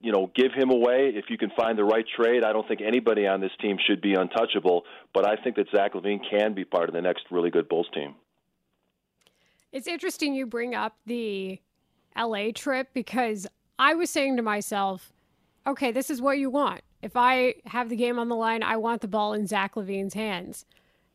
you 0.00 0.12
know, 0.12 0.30
give 0.34 0.52
him 0.54 0.70
away 0.70 1.12
if 1.14 1.26
you 1.30 1.38
can 1.38 1.50
find 1.56 1.78
the 1.78 1.84
right 1.84 2.04
trade. 2.16 2.44
I 2.44 2.52
don't 2.52 2.66
think 2.68 2.80
anybody 2.82 3.26
on 3.26 3.40
this 3.40 3.52
team 3.62 3.78
should 3.86 4.02
be 4.02 4.14
untouchable, 4.14 4.82
but 5.14 5.26
I 5.26 5.36
think 5.36 5.56
that 5.56 5.66
Zach 5.74 5.94
LaVine 5.94 6.20
can 6.30 6.54
be 6.54 6.64
part 6.64 6.88
of 6.88 6.94
the 6.94 7.00
next 7.00 7.24
really 7.30 7.50
good 7.50 7.68
Bulls 7.68 7.88
team. 7.94 8.14
It's 9.72 9.86
interesting 9.86 10.34
you 10.34 10.46
bring 10.46 10.74
up 10.74 10.96
the 11.06 11.60
LA 12.16 12.50
trip 12.54 12.88
because 12.92 13.46
I 13.78 13.94
was 13.94 14.10
saying 14.10 14.36
to 14.36 14.42
myself, 14.42 15.12
okay, 15.66 15.92
this 15.92 16.10
is 16.10 16.20
what 16.20 16.38
you 16.38 16.50
want. 16.50 16.80
If 17.00 17.12
I 17.14 17.54
have 17.66 17.88
the 17.88 17.96
game 17.96 18.18
on 18.18 18.28
the 18.28 18.36
line, 18.36 18.62
I 18.62 18.76
want 18.76 19.02
the 19.02 19.08
ball 19.08 19.32
in 19.32 19.46
Zach 19.46 19.74
LaVine's 19.76 20.14
hands. 20.14 20.66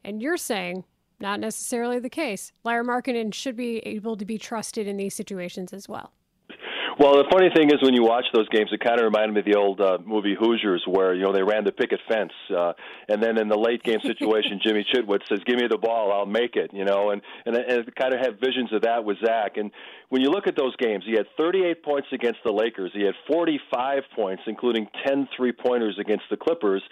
And 0.03 0.21
you're 0.21 0.37
saying 0.37 0.85
not 1.19 1.39
necessarily 1.39 1.99
the 1.99 2.09
case. 2.09 2.51
Lauri 2.63 2.83
Markkanen 2.83 3.33
should 3.33 3.55
be 3.55 3.79
able 3.79 4.15
to 4.17 4.25
be 4.25 4.37
trusted 4.37 4.87
in 4.87 4.97
these 4.97 5.15
situations 5.15 5.73
as 5.73 5.89
well. 5.89 6.13
Well, 6.99 7.13
the 7.17 7.25
funny 7.31 7.49
thing 7.55 7.71
is, 7.71 7.81
when 7.81 7.95
you 7.95 8.03
watch 8.03 8.25
those 8.35 8.47
games, 8.49 8.69
it 8.71 8.79
kind 8.79 8.99
of 8.99 9.05
reminded 9.05 9.33
me 9.33 9.39
of 9.39 9.45
the 9.45 9.57
old 9.57 9.81
uh, 9.81 9.97
movie 10.05 10.35
Hoosiers, 10.39 10.83
where 10.85 11.15
you 11.15 11.23
know 11.23 11.33
they 11.33 11.41
ran 11.41 11.63
the 11.63 11.71
picket 11.71 11.99
fence, 12.07 12.31
uh, 12.55 12.73
and 13.09 13.21
then 13.21 13.39
in 13.39 13.47
the 13.47 13.57
late 13.57 13.81
game 13.81 13.99
situation, 14.01 14.59
Jimmy 14.63 14.85
Chitwood 14.93 15.21
says, 15.27 15.39
"Give 15.45 15.57
me 15.57 15.67
the 15.67 15.79
ball, 15.79 16.13
I'll 16.13 16.27
make 16.27 16.55
it," 16.55 16.71
you 16.71 16.85
know, 16.85 17.09
and 17.09 17.21
and, 17.47 17.55
and 17.55 17.87
it 17.87 17.95
kind 17.95 18.13
of 18.13 18.19
have 18.19 18.39
visions 18.39 18.71
of 18.73 18.83
that 18.83 19.03
with 19.03 19.17
Zach. 19.25 19.57
And 19.57 19.71
when 20.09 20.21
you 20.21 20.29
look 20.29 20.45
at 20.45 20.55
those 20.55 20.75
games, 20.75 21.03
he 21.03 21.13
had 21.13 21.25
38 21.35 21.81
points 21.83 22.09
against 22.11 22.39
the 22.45 22.51
Lakers, 22.51 22.91
he 22.93 23.01
had 23.01 23.15
45 23.27 24.03
points, 24.15 24.43
including 24.45 24.87
10 25.07 25.29
three 25.35 25.51
pointers 25.51 25.97
against 25.99 26.25
the 26.29 26.37
Clippers 26.37 26.83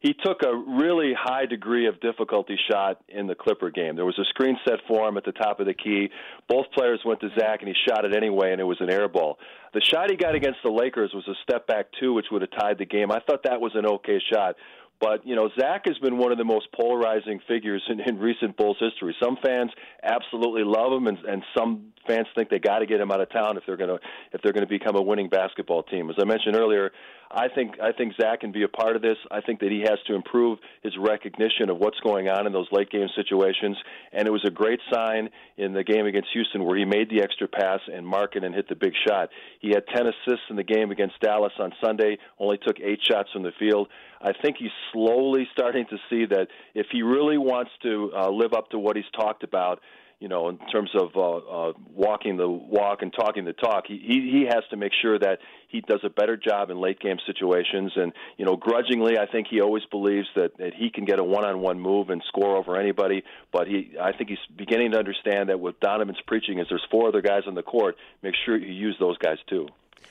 he 0.00 0.12
took 0.12 0.42
a 0.42 0.54
really 0.54 1.12
high 1.18 1.46
degree 1.46 1.86
of 1.86 2.00
difficulty 2.00 2.58
shot 2.70 3.00
in 3.08 3.26
the 3.26 3.34
Clipper 3.34 3.70
game. 3.70 3.96
There 3.96 4.04
was 4.04 4.18
a 4.18 4.24
screen 4.26 4.56
set 4.68 4.80
for 4.86 5.08
him 5.08 5.16
at 5.16 5.24
the 5.24 5.32
top 5.32 5.60
of 5.60 5.66
the 5.66 5.74
key. 5.74 6.10
Both 6.48 6.66
players 6.76 7.00
went 7.04 7.20
to 7.20 7.28
Zach, 7.38 7.60
and 7.60 7.68
he 7.68 7.74
shot 7.88 8.04
it 8.04 8.14
anyway, 8.14 8.52
and 8.52 8.60
it 8.60 8.64
was 8.64 8.80
an 8.80 8.90
air 8.90 9.08
ball. 9.08 9.38
The 9.74 9.80
shot 9.80 10.10
he 10.10 10.16
got 10.16 10.34
against 10.34 10.58
the 10.62 10.70
Lakers 10.70 11.12
was 11.14 11.26
a 11.28 11.34
step 11.42 11.66
back 11.66 11.86
two, 12.00 12.12
which 12.12 12.26
would 12.30 12.42
have 12.42 12.50
tied 12.58 12.78
the 12.78 12.86
game. 12.86 13.10
I 13.10 13.20
thought 13.26 13.42
that 13.44 13.60
was 13.60 13.72
an 13.74 13.86
okay 13.86 14.20
shot. 14.32 14.56
But 15.00 15.26
you 15.26 15.36
know, 15.36 15.50
Zach 15.60 15.82
has 15.86 15.98
been 15.98 16.16
one 16.16 16.32
of 16.32 16.38
the 16.38 16.44
most 16.44 16.68
polarizing 16.72 17.40
figures 17.46 17.82
in, 17.88 18.00
in 18.00 18.18
recent 18.18 18.56
Bulls 18.56 18.78
history. 18.80 19.14
Some 19.22 19.36
fans 19.44 19.70
absolutely 20.02 20.62
love 20.64 20.92
him, 20.92 21.06
and, 21.06 21.18
and 21.18 21.42
some 21.56 21.92
fans 22.06 22.26
think 22.34 22.48
they 22.48 22.58
got 22.58 22.78
to 22.78 22.86
get 22.86 23.00
him 23.00 23.10
out 23.10 23.20
of 23.20 23.30
town 23.30 23.58
if 23.58 23.64
they're 23.66 23.76
going 23.76 23.90
to 23.90 23.98
if 24.32 24.40
they're 24.40 24.52
going 24.52 24.66
to 24.66 24.68
become 24.68 24.96
a 24.96 25.02
winning 25.02 25.28
basketball 25.28 25.82
team. 25.82 26.08
As 26.08 26.16
I 26.18 26.24
mentioned 26.24 26.56
earlier, 26.56 26.92
I 27.30 27.48
think 27.48 27.80
I 27.80 27.92
think 27.92 28.14
Zach 28.20 28.40
can 28.40 28.52
be 28.52 28.62
a 28.62 28.68
part 28.68 28.96
of 28.96 29.02
this. 29.02 29.16
I 29.30 29.40
think 29.40 29.60
that 29.60 29.70
he 29.70 29.80
has 29.80 29.98
to 30.06 30.14
improve 30.14 30.58
his 30.82 30.94
recognition 30.98 31.70
of 31.70 31.78
what's 31.78 31.98
going 32.00 32.28
on 32.28 32.46
in 32.46 32.52
those 32.52 32.68
late 32.70 32.90
game 32.90 33.08
situations. 33.16 33.76
And 34.12 34.28
it 34.28 34.30
was 34.30 34.44
a 34.46 34.50
great 34.50 34.80
sign 34.92 35.30
in 35.56 35.72
the 35.72 35.82
game 35.82 36.06
against 36.06 36.28
Houston 36.32 36.64
where 36.64 36.76
he 36.76 36.84
made 36.84 37.10
the 37.10 37.22
extra 37.22 37.48
pass 37.48 37.80
and 37.92 38.06
marked 38.06 38.36
it 38.36 38.44
and 38.44 38.54
hit 38.54 38.68
the 38.68 38.76
big 38.76 38.92
shot. 39.06 39.30
He 39.60 39.70
had 39.70 39.84
10 39.94 40.06
assists 40.06 40.46
in 40.50 40.56
the 40.56 40.64
game 40.64 40.90
against 40.90 41.20
Dallas 41.20 41.52
on 41.58 41.72
Sunday. 41.84 42.18
Only 42.38 42.58
took 42.58 42.78
eight 42.80 43.00
shots 43.02 43.30
from 43.32 43.42
the 43.42 43.52
field. 43.58 43.88
I 44.20 44.32
think 44.32 44.56
he's 44.58 44.70
slowly 44.92 45.48
starting 45.52 45.86
to 45.90 45.96
see 46.08 46.26
that 46.26 46.48
if 46.74 46.86
he 46.90 47.02
really 47.02 47.38
wants 47.38 47.70
to 47.82 48.12
uh, 48.16 48.30
live 48.30 48.52
up 48.52 48.70
to 48.70 48.78
what 48.78 48.96
he's 48.96 49.04
talked 49.14 49.42
about 49.42 49.80
you 50.18 50.28
know, 50.28 50.48
in 50.48 50.58
terms 50.72 50.90
of 50.94 51.10
uh, 51.14 51.20
uh, 51.20 51.72
walking 51.94 52.38
the 52.38 52.48
walk 52.48 53.02
and 53.02 53.12
talking 53.12 53.44
the 53.44 53.52
talk, 53.52 53.84
he, 53.86 53.98
he 53.98 54.20
he 54.30 54.46
has 54.48 54.64
to 54.70 54.76
make 54.76 54.92
sure 55.02 55.18
that 55.18 55.40
he 55.68 55.82
does 55.82 56.00
a 56.04 56.08
better 56.08 56.38
job 56.38 56.70
in 56.70 56.80
late 56.80 56.98
game 57.00 57.18
situations. 57.26 57.92
And 57.96 58.12
you 58.38 58.46
know, 58.46 58.56
grudgingly, 58.56 59.18
I 59.18 59.26
think 59.26 59.48
he 59.50 59.60
always 59.60 59.84
believes 59.90 60.26
that 60.34 60.56
that 60.56 60.72
he 60.74 60.88
can 60.90 61.04
get 61.04 61.18
a 61.18 61.24
one-on-one 61.24 61.78
move 61.78 62.08
and 62.08 62.22
score 62.28 62.56
over 62.56 62.76
anybody. 62.76 63.24
But 63.52 63.66
he, 63.66 63.92
I 64.00 64.12
think 64.12 64.30
he's 64.30 64.38
beginning 64.56 64.92
to 64.92 64.98
understand 64.98 65.50
that 65.50 65.60
what 65.60 65.80
Donovan's 65.80 66.20
preaching 66.26 66.60
is 66.60 66.66
there's 66.70 66.86
four 66.90 67.08
other 67.08 67.20
guys 67.20 67.42
on 67.46 67.54
the 67.54 67.62
court. 67.62 67.96
Make 68.22 68.34
sure 68.46 68.56
you 68.56 68.72
use 68.72 68.96
those 68.98 69.18
guys 69.18 69.38
too. 69.50 69.68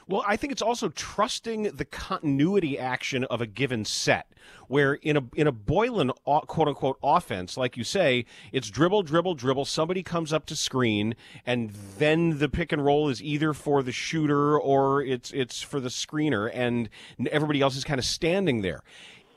Well, 0.07 0.23
I 0.27 0.35
think 0.35 0.51
it's 0.51 0.61
also 0.61 0.89
trusting 0.89 1.63
the 1.63 1.85
continuity 1.85 2.77
action 2.77 3.23
of 3.25 3.41
a 3.41 3.47
given 3.47 3.85
set, 3.85 4.27
where 4.67 4.95
in 4.95 5.17
a 5.17 5.23
in 5.35 5.47
a 5.47 5.53
Boylen 5.53 6.11
uh, 6.27 6.41
quote 6.41 6.67
unquote 6.67 6.97
offense, 7.03 7.57
like 7.57 7.77
you 7.77 7.83
say, 7.83 8.25
it's 8.51 8.69
dribble, 8.69 9.03
dribble, 9.03 9.35
dribble. 9.35 9.65
Somebody 9.65 10.03
comes 10.03 10.31
up 10.31 10.45
to 10.47 10.55
screen, 10.55 11.15
and 11.45 11.71
then 11.97 12.39
the 12.39 12.49
pick 12.49 12.71
and 12.71 12.85
roll 12.85 13.09
is 13.09 13.21
either 13.21 13.53
for 13.53 13.81
the 13.81 13.91
shooter 13.91 14.59
or 14.59 15.01
it's 15.01 15.31
it's 15.31 15.61
for 15.61 15.79
the 15.79 15.89
screener, 15.89 16.49
and 16.53 16.89
everybody 17.31 17.61
else 17.61 17.75
is 17.75 17.83
kind 17.83 17.99
of 17.99 18.05
standing 18.05 18.61
there 18.61 18.81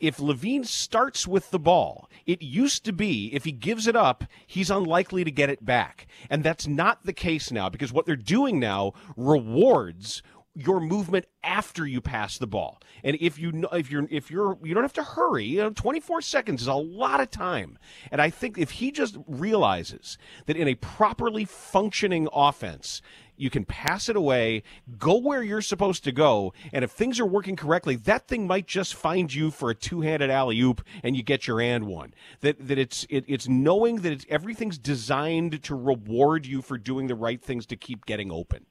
if 0.00 0.18
LaVine 0.18 0.64
starts 0.64 1.26
with 1.26 1.50
the 1.50 1.58
ball, 1.58 2.08
it 2.26 2.42
used 2.42 2.84
to 2.84 2.92
be 2.92 3.34
if 3.34 3.44
he 3.44 3.52
gives 3.52 3.86
it 3.86 3.96
up, 3.96 4.24
he's 4.46 4.70
unlikely 4.70 5.24
to 5.24 5.30
get 5.30 5.50
it 5.50 5.64
back. 5.64 6.06
And 6.30 6.44
that's 6.44 6.66
not 6.66 7.04
the 7.04 7.12
case 7.12 7.50
now 7.50 7.68
because 7.68 7.92
what 7.92 8.06
they're 8.06 8.16
doing 8.16 8.60
now 8.60 8.92
rewards 9.16 10.22
your 10.58 10.80
movement 10.80 11.24
after 11.44 11.86
you 11.86 12.00
pass 12.00 12.36
the 12.36 12.46
ball. 12.46 12.80
And 13.04 13.16
if 13.20 13.38
you 13.38 13.68
if 13.72 13.90
you're 13.90 14.08
if 14.10 14.28
you're 14.28 14.58
you 14.62 14.74
don't 14.74 14.82
have 14.82 14.92
to 14.94 15.04
hurry. 15.04 15.44
You 15.44 15.58
know, 15.58 15.70
24 15.70 16.20
seconds 16.22 16.62
is 16.62 16.66
a 16.66 16.74
lot 16.74 17.20
of 17.20 17.30
time. 17.30 17.78
And 18.10 18.20
I 18.20 18.30
think 18.30 18.58
if 18.58 18.72
he 18.72 18.90
just 18.90 19.16
realizes 19.28 20.18
that 20.46 20.56
in 20.56 20.66
a 20.66 20.74
properly 20.74 21.44
functioning 21.44 22.28
offense, 22.32 23.02
you 23.36 23.50
can 23.50 23.64
pass 23.64 24.08
it 24.08 24.16
away, 24.16 24.64
go 24.98 25.16
where 25.16 25.44
you're 25.44 25.62
supposed 25.62 26.02
to 26.02 26.12
go, 26.12 26.52
and 26.72 26.82
if 26.82 26.90
things 26.90 27.20
are 27.20 27.26
working 27.26 27.54
correctly, 27.54 27.94
that 27.94 28.26
thing 28.26 28.48
might 28.48 28.66
just 28.66 28.96
find 28.96 29.32
you 29.32 29.52
for 29.52 29.70
a 29.70 29.76
two-handed 29.76 30.28
alley 30.28 30.58
oop, 30.60 30.82
and 31.04 31.16
you 31.16 31.22
get 31.22 31.46
your 31.46 31.60
and 31.60 31.86
one. 31.86 32.14
That 32.40 32.66
that 32.66 32.78
it's 32.78 33.06
it, 33.08 33.24
it's 33.28 33.46
knowing 33.46 33.96
that 33.96 34.12
it's 34.12 34.26
everything's 34.28 34.78
designed 34.78 35.62
to 35.62 35.74
reward 35.76 36.46
you 36.46 36.62
for 36.62 36.76
doing 36.76 37.06
the 37.06 37.14
right 37.14 37.40
things 37.40 37.64
to 37.66 37.76
keep 37.76 38.06
getting 38.06 38.32
open. 38.32 38.66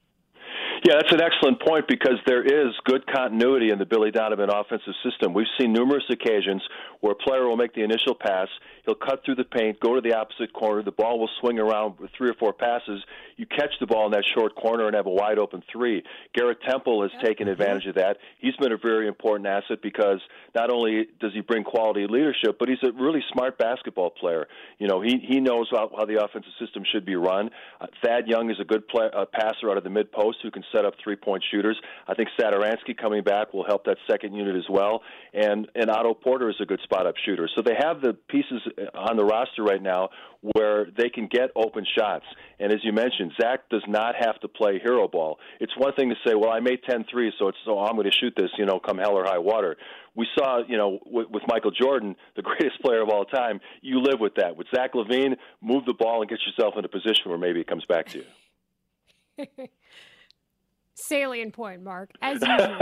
Yeah, 0.84 0.94
that's 0.94 1.12
an 1.12 1.20
excellent 1.20 1.60
point 1.60 1.88
because 1.88 2.18
there 2.26 2.42
is 2.42 2.72
good 2.84 3.04
continuity 3.06 3.70
in 3.70 3.78
the 3.78 3.86
Billy 3.86 4.10
Donovan 4.10 4.48
offensive 4.48 4.94
system. 5.02 5.34
We've 5.34 5.50
seen 5.58 5.72
numerous 5.72 6.04
occasions 6.10 6.62
where 7.00 7.12
a 7.12 7.16
player 7.16 7.48
will 7.48 7.56
make 7.56 7.74
the 7.74 7.82
initial 7.82 8.14
pass, 8.14 8.48
he'll 8.88 8.94
cut 8.94 9.22
through 9.22 9.34
the 9.34 9.44
paint, 9.44 9.78
go 9.80 9.94
to 9.94 10.00
the 10.00 10.16
opposite 10.16 10.50
corner, 10.54 10.82
the 10.82 10.90
ball 10.90 11.18
will 11.18 11.28
swing 11.40 11.58
around 11.58 11.98
with 11.98 12.10
three 12.16 12.30
or 12.30 12.34
four 12.34 12.54
passes. 12.54 13.04
You 13.36 13.44
catch 13.44 13.72
the 13.80 13.86
ball 13.86 14.06
in 14.06 14.12
that 14.12 14.24
short 14.34 14.54
corner 14.56 14.86
and 14.86 14.96
have 14.96 15.04
a 15.04 15.10
wide 15.10 15.38
open 15.38 15.62
three. 15.70 16.02
Garrett 16.34 16.58
Temple 16.66 17.02
has 17.02 17.10
taken 17.22 17.46
mm-hmm. 17.46 17.60
advantage 17.60 17.86
of 17.86 17.96
that. 17.96 18.16
He's 18.38 18.56
been 18.56 18.72
a 18.72 18.78
very 18.78 19.06
important 19.06 19.46
asset 19.46 19.82
because 19.82 20.20
not 20.54 20.70
only 20.70 21.06
does 21.20 21.32
he 21.34 21.42
bring 21.42 21.64
quality 21.64 22.06
leadership, 22.08 22.56
but 22.58 22.68
he's 22.70 22.78
a 22.82 22.92
really 22.92 23.22
smart 23.30 23.58
basketball 23.58 24.10
player. 24.10 24.48
You 24.78 24.88
know, 24.88 25.02
he 25.02 25.18
he 25.18 25.40
knows 25.40 25.68
how, 25.70 25.90
how 25.94 26.06
the 26.06 26.24
offensive 26.24 26.52
system 26.58 26.82
should 26.90 27.04
be 27.04 27.14
run. 27.14 27.50
Uh, 27.80 27.86
Thad 28.02 28.26
Young 28.26 28.50
is 28.50 28.56
a 28.58 28.64
good 28.64 28.88
play, 28.88 29.08
uh, 29.14 29.26
passer 29.30 29.70
out 29.70 29.76
of 29.76 29.84
the 29.84 29.90
mid 29.90 30.10
post 30.10 30.38
who 30.42 30.50
can 30.50 30.64
set 30.72 30.86
up 30.86 30.94
three 31.04 31.16
point 31.16 31.44
shooters. 31.50 31.78
I 32.06 32.14
think 32.14 32.30
Satoransky 32.40 32.96
coming 32.96 33.22
back 33.22 33.52
will 33.52 33.66
help 33.66 33.84
that 33.84 33.98
second 34.10 34.34
unit 34.34 34.56
as 34.56 34.68
well. 34.70 35.02
And 35.34 35.68
and 35.74 35.90
Otto 35.90 36.14
Porter 36.14 36.48
is 36.48 36.56
a 36.60 36.66
good 36.66 36.80
spot 36.82 37.06
up 37.06 37.16
shooter. 37.24 37.48
So 37.54 37.62
they 37.62 37.76
have 37.78 38.00
the 38.00 38.14
pieces 38.14 38.62
on 38.94 39.16
the 39.16 39.24
roster 39.24 39.62
right 39.62 39.82
now 39.82 40.10
where 40.40 40.86
they 40.96 41.08
can 41.08 41.26
get 41.26 41.50
open 41.56 41.84
shots. 41.96 42.24
And 42.58 42.72
as 42.72 42.78
you 42.82 42.92
mentioned, 42.92 43.32
Zach 43.40 43.68
does 43.70 43.82
not 43.88 44.14
have 44.18 44.38
to 44.40 44.48
play 44.48 44.78
hero 44.78 45.08
ball. 45.08 45.38
It's 45.60 45.76
one 45.76 45.92
thing 45.94 46.10
to 46.10 46.14
say, 46.26 46.34
well, 46.34 46.50
I 46.50 46.60
made 46.60 46.80
10 46.88 47.06
threes, 47.10 47.32
so 47.38 47.48
it's 47.48 47.58
so 47.64 47.78
I'm 47.78 47.94
going 47.94 48.10
to 48.10 48.16
shoot 48.16 48.34
this, 48.36 48.50
you 48.56 48.66
know, 48.66 48.78
come 48.78 48.98
hell 48.98 49.12
or 49.12 49.24
high 49.24 49.38
water. 49.38 49.76
We 50.14 50.26
saw, 50.36 50.62
you 50.66 50.76
know, 50.76 50.98
with, 51.06 51.28
with 51.30 51.42
Michael 51.48 51.70
Jordan, 51.70 52.16
the 52.36 52.42
greatest 52.42 52.80
player 52.82 53.02
of 53.02 53.08
all 53.08 53.24
time. 53.24 53.60
You 53.82 54.00
live 54.00 54.20
with 54.20 54.36
that. 54.36 54.56
With 54.56 54.68
Zach 54.74 54.94
LaVine, 54.94 55.36
move 55.60 55.84
the 55.84 55.94
ball 55.94 56.20
and 56.20 56.30
get 56.30 56.38
yourself 56.46 56.74
in 56.76 56.84
a 56.84 56.88
position 56.88 57.30
where 57.30 57.38
maybe 57.38 57.60
it 57.60 57.66
comes 57.66 57.84
back 57.84 58.06
to 58.08 58.18
you. 58.18 59.44
salient 60.98 61.52
point, 61.52 61.82
Mark, 61.82 62.10
as 62.22 62.40
usual. 62.42 62.76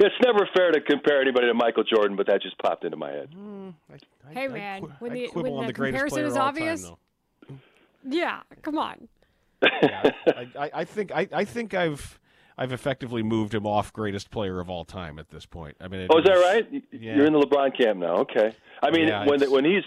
it's 0.00 0.14
never 0.24 0.48
fair 0.56 0.72
to 0.72 0.80
compare 0.80 1.20
anybody 1.20 1.46
to 1.46 1.54
Michael 1.54 1.84
Jordan, 1.84 2.16
but 2.16 2.26
that 2.26 2.42
just 2.42 2.58
popped 2.58 2.84
into 2.84 2.96
my 2.96 3.10
head. 3.10 3.30
Mm, 3.36 3.74
I, 3.90 3.94
I, 4.28 4.34
hey, 4.34 4.48
man, 4.48 4.84
I, 4.84 4.86
when 4.98 5.12
the, 5.12 5.28
when 5.32 5.56
the, 5.56 5.66
the 5.66 5.72
comparison 5.72 6.24
is 6.24 6.36
obvious, 6.36 6.84
time, 6.84 7.60
yeah, 8.08 8.40
come 8.62 8.78
on. 8.78 9.08
yeah, 9.82 10.10
I, 10.56 10.84
think 10.84 11.10
I, 11.12 11.28
I 11.32 11.44
think 11.44 11.74
I've 11.74 12.20
I've 12.56 12.72
effectively 12.72 13.24
moved 13.24 13.54
him 13.54 13.66
off 13.66 13.92
greatest 13.92 14.30
player 14.30 14.60
of 14.60 14.70
all 14.70 14.84
time 14.84 15.18
at 15.18 15.30
this 15.30 15.46
point. 15.46 15.76
I 15.80 15.88
mean, 15.88 16.06
oh, 16.10 16.18
is 16.18 16.24
that 16.24 16.34
right? 16.34 16.66
Yeah. 16.92 17.16
You're 17.16 17.26
in 17.26 17.32
the 17.32 17.40
LeBron 17.40 17.76
camp 17.76 17.98
now. 17.98 18.18
Okay. 18.18 18.54
I 18.82 18.90
mean, 18.92 19.08
yeah, 19.08 19.26
when 19.26 19.50
when 19.50 19.64
he's 19.64 19.82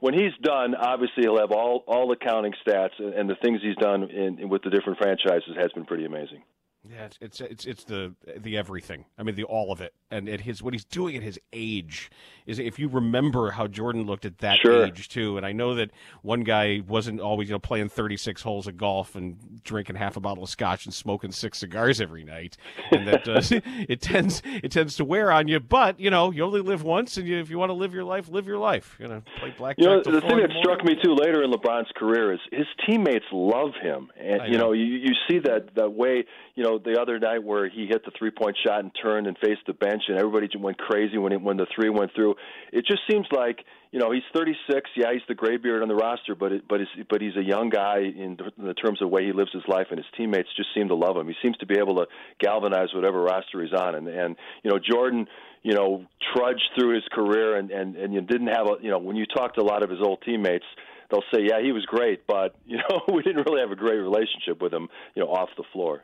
when 0.00 0.14
he's 0.14 0.32
done, 0.42 0.74
obviously 0.74 1.24
he'll 1.24 1.38
have 1.38 1.52
all 1.52 1.84
all 1.86 2.08
the 2.08 2.16
counting 2.16 2.52
stats 2.66 2.98
and 2.98 3.28
the 3.28 3.36
things 3.42 3.60
he's 3.62 3.76
done 3.76 4.04
in, 4.10 4.38
in 4.38 4.48
with 4.48 4.62
the 4.62 4.70
different 4.70 4.98
franchises 4.98 5.54
has 5.58 5.70
been 5.72 5.84
pretty 5.84 6.04
amazing. 6.04 6.42
Yeah, 6.90 7.04
it's, 7.04 7.18
it's 7.20 7.40
it's 7.40 7.64
it's 7.66 7.84
the 7.84 8.14
the 8.36 8.56
everything. 8.56 9.04
I 9.16 9.22
mean, 9.22 9.36
the 9.36 9.44
all 9.44 9.70
of 9.70 9.80
it, 9.80 9.94
and 10.10 10.28
at 10.28 10.40
his 10.40 10.62
what 10.62 10.74
he's 10.74 10.84
doing 10.84 11.16
at 11.16 11.22
his 11.22 11.38
age 11.52 12.10
is 12.46 12.58
if 12.58 12.78
you 12.78 12.88
remember 12.88 13.52
how 13.52 13.68
Jordan 13.68 14.06
looked 14.06 14.24
at 14.24 14.38
that 14.38 14.58
sure. 14.58 14.86
age 14.86 15.08
too. 15.08 15.36
And 15.36 15.46
I 15.46 15.52
know 15.52 15.74
that 15.76 15.90
one 16.22 16.40
guy 16.40 16.82
wasn't 16.86 17.20
always 17.20 17.48
you 17.48 17.54
know 17.54 17.60
playing 17.60 17.90
thirty 17.90 18.16
six 18.16 18.42
holes 18.42 18.66
of 18.66 18.76
golf 18.76 19.14
and 19.14 19.62
drinking 19.62 19.96
half 19.96 20.16
a 20.16 20.20
bottle 20.20 20.42
of 20.42 20.50
scotch 20.50 20.84
and 20.84 20.92
smoking 20.92 21.30
six 21.30 21.58
cigars 21.58 22.00
every 22.00 22.24
night, 22.24 22.56
and 22.90 23.06
that 23.06 23.28
uh, 23.28 23.40
it 23.88 24.00
tends 24.00 24.42
it 24.44 24.72
tends 24.72 24.96
to 24.96 25.04
wear 25.04 25.30
on 25.30 25.46
you. 25.46 25.60
But 25.60 26.00
you 26.00 26.10
know, 26.10 26.32
you 26.32 26.44
only 26.44 26.60
live 26.60 26.82
once, 26.82 27.16
and 27.16 27.28
you, 27.28 27.38
if 27.38 27.50
you 27.50 27.58
want 27.58 27.70
to 27.70 27.74
live 27.74 27.94
your 27.94 28.04
life, 28.04 28.28
live 28.28 28.46
your 28.46 28.58
life. 28.58 28.96
You 28.98 29.06
know, 29.06 29.22
play 29.38 29.54
blackjack. 29.56 29.84
You 29.84 29.90
know, 29.90 30.02
the 30.02 30.20
thing 30.20 30.38
that 30.38 30.50
struck 30.58 30.84
me 30.84 30.96
too 31.02 31.14
later 31.14 31.44
in 31.44 31.52
LeBron's 31.52 31.92
career 31.94 32.32
is 32.32 32.40
his 32.50 32.66
teammates 32.84 33.26
love 33.30 33.70
him, 33.80 34.10
and 34.18 34.52
you 34.52 34.58
know, 34.58 34.72
you 34.72 34.84
you 34.84 35.12
see 35.28 35.38
that 35.40 35.74
that 35.76 35.92
way. 35.92 36.24
You 36.56 36.64
know, 36.64 36.79
the 36.84 37.00
other 37.00 37.18
night 37.18 37.42
where 37.42 37.68
he 37.68 37.86
hit 37.86 38.04
the 38.04 38.12
three 38.18 38.30
point 38.30 38.56
shot 38.66 38.80
and 38.80 38.90
turned 39.02 39.26
and 39.26 39.36
faced 39.38 39.62
the 39.66 39.72
bench, 39.72 40.02
and 40.08 40.18
everybody 40.18 40.48
went 40.58 40.78
crazy 40.78 41.18
when 41.18 41.32
it, 41.32 41.40
when 41.40 41.56
the 41.56 41.66
three 41.74 41.90
went 41.90 42.12
through. 42.14 42.34
It 42.72 42.86
just 42.86 43.02
seems 43.10 43.26
like 43.32 43.64
you 43.92 43.98
know 43.98 44.12
he's 44.12 44.22
36. 44.34 44.90
Yeah, 44.96 45.12
he's 45.12 45.22
the 45.28 45.34
gray 45.34 45.56
beard 45.56 45.82
on 45.82 45.88
the 45.88 45.94
roster, 45.94 46.34
but 46.34 46.52
it, 46.52 46.68
but 46.68 46.80
it's, 46.80 46.90
but 47.08 47.20
he's 47.20 47.36
a 47.36 47.42
young 47.42 47.70
guy 47.70 47.98
in, 47.98 48.38
in 48.58 48.66
the 48.66 48.74
terms 48.74 49.00
of 49.02 49.08
the 49.10 49.14
way 49.14 49.24
he 49.24 49.32
lives 49.32 49.52
his 49.52 49.64
life, 49.68 49.86
and 49.90 49.98
his 49.98 50.06
teammates 50.16 50.48
just 50.56 50.68
seem 50.74 50.88
to 50.88 50.94
love 50.94 51.16
him. 51.16 51.26
He 51.26 51.34
seems 51.42 51.56
to 51.58 51.66
be 51.66 51.78
able 51.78 51.96
to 51.96 52.06
galvanize 52.40 52.88
whatever 52.94 53.22
roster 53.22 53.62
he's 53.62 53.72
on, 53.72 53.94
and 53.94 54.08
and 54.08 54.36
you 54.62 54.70
know 54.70 54.78
Jordan 54.78 55.26
you 55.62 55.74
know 55.74 56.04
trudged 56.34 56.70
through 56.78 56.94
his 56.94 57.04
career 57.12 57.56
and 57.56 57.70
and 57.70 57.96
and 57.96 58.14
you 58.14 58.20
didn't 58.20 58.48
have 58.48 58.66
a 58.66 58.82
you 58.82 58.90
know 58.90 58.98
when 58.98 59.16
you 59.16 59.26
talk 59.26 59.54
to 59.54 59.60
a 59.60 59.64
lot 59.64 59.82
of 59.82 59.90
his 59.90 60.00
old 60.02 60.22
teammates 60.24 60.64
they'll 61.10 61.24
say 61.32 61.40
yeah 61.42 61.60
he 61.62 61.72
was 61.72 61.84
great 61.86 62.26
but 62.26 62.54
you 62.66 62.76
know 62.76 63.00
we 63.12 63.22
didn't 63.22 63.44
really 63.46 63.60
have 63.60 63.70
a 63.70 63.76
great 63.76 63.98
relationship 63.98 64.60
with 64.60 64.72
him 64.72 64.88
you 65.14 65.22
know 65.22 65.28
off 65.28 65.50
the 65.56 65.64
floor 65.72 66.02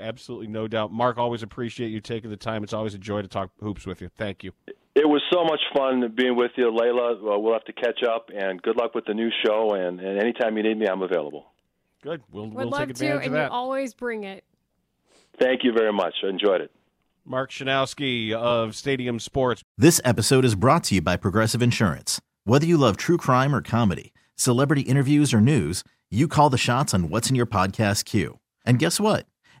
absolutely, 0.00 0.46
no 0.46 0.68
doubt. 0.68 0.92
Mark, 0.92 1.18
always 1.18 1.42
appreciate 1.42 1.88
you 1.88 2.00
taking 2.00 2.30
the 2.30 2.36
time. 2.36 2.62
It's 2.64 2.72
always 2.72 2.94
a 2.94 2.98
joy 2.98 3.22
to 3.22 3.28
talk 3.28 3.50
hoops 3.60 3.86
with 3.86 4.00
you. 4.00 4.08
Thank 4.16 4.42
you. 4.44 4.52
It 4.94 5.08
was 5.08 5.22
so 5.32 5.44
much 5.44 5.60
fun 5.76 6.12
being 6.16 6.36
with 6.36 6.50
you, 6.56 6.64
Layla. 6.72 7.14
Uh, 7.14 7.38
we'll 7.38 7.52
have 7.52 7.64
to 7.64 7.72
catch 7.72 8.02
up, 8.02 8.30
and 8.34 8.60
good 8.62 8.76
luck 8.76 8.94
with 8.94 9.04
the 9.04 9.14
new 9.14 9.30
show. 9.46 9.74
And, 9.74 10.00
and 10.00 10.20
anytime 10.20 10.56
you 10.56 10.62
need 10.62 10.78
me, 10.78 10.86
I'm 10.86 11.02
available. 11.02 11.52
Good. 12.02 12.22
We'll, 12.32 12.46
Would 12.46 12.54
we'll 12.54 12.68
love 12.68 12.80
take 12.80 12.90
advantage 12.90 13.20
to, 13.22 13.26
of 13.26 13.32
that. 13.32 13.42
and 13.44 13.52
you 13.52 13.56
always 13.56 13.94
bring 13.94 14.24
it. 14.24 14.44
Thank 15.38 15.62
you 15.62 15.72
very 15.72 15.92
much. 15.92 16.14
I 16.24 16.28
enjoyed 16.28 16.60
it. 16.60 16.72
Mark 17.24 17.50
Schanowski 17.50 18.32
of 18.32 18.74
Stadium 18.74 19.20
Sports. 19.20 19.62
This 19.76 20.00
episode 20.04 20.44
is 20.44 20.54
brought 20.54 20.84
to 20.84 20.96
you 20.96 21.02
by 21.02 21.16
Progressive 21.16 21.62
Insurance. 21.62 22.20
Whether 22.44 22.66
you 22.66 22.78
love 22.78 22.96
true 22.96 23.18
crime 23.18 23.54
or 23.54 23.60
comedy, 23.60 24.12
celebrity 24.34 24.80
interviews 24.82 25.34
or 25.34 25.40
news, 25.40 25.84
you 26.10 26.26
call 26.26 26.48
the 26.50 26.56
shots 26.58 26.94
on 26.94 27.10
what's 27.10 27.28
in 27.28 27.36
your 27.36 27.46
podcast 27.46 28.04
queue. 28.06 28.38
And 28.64 28.78
guess 28.78 28.98
what? 28.98 29.26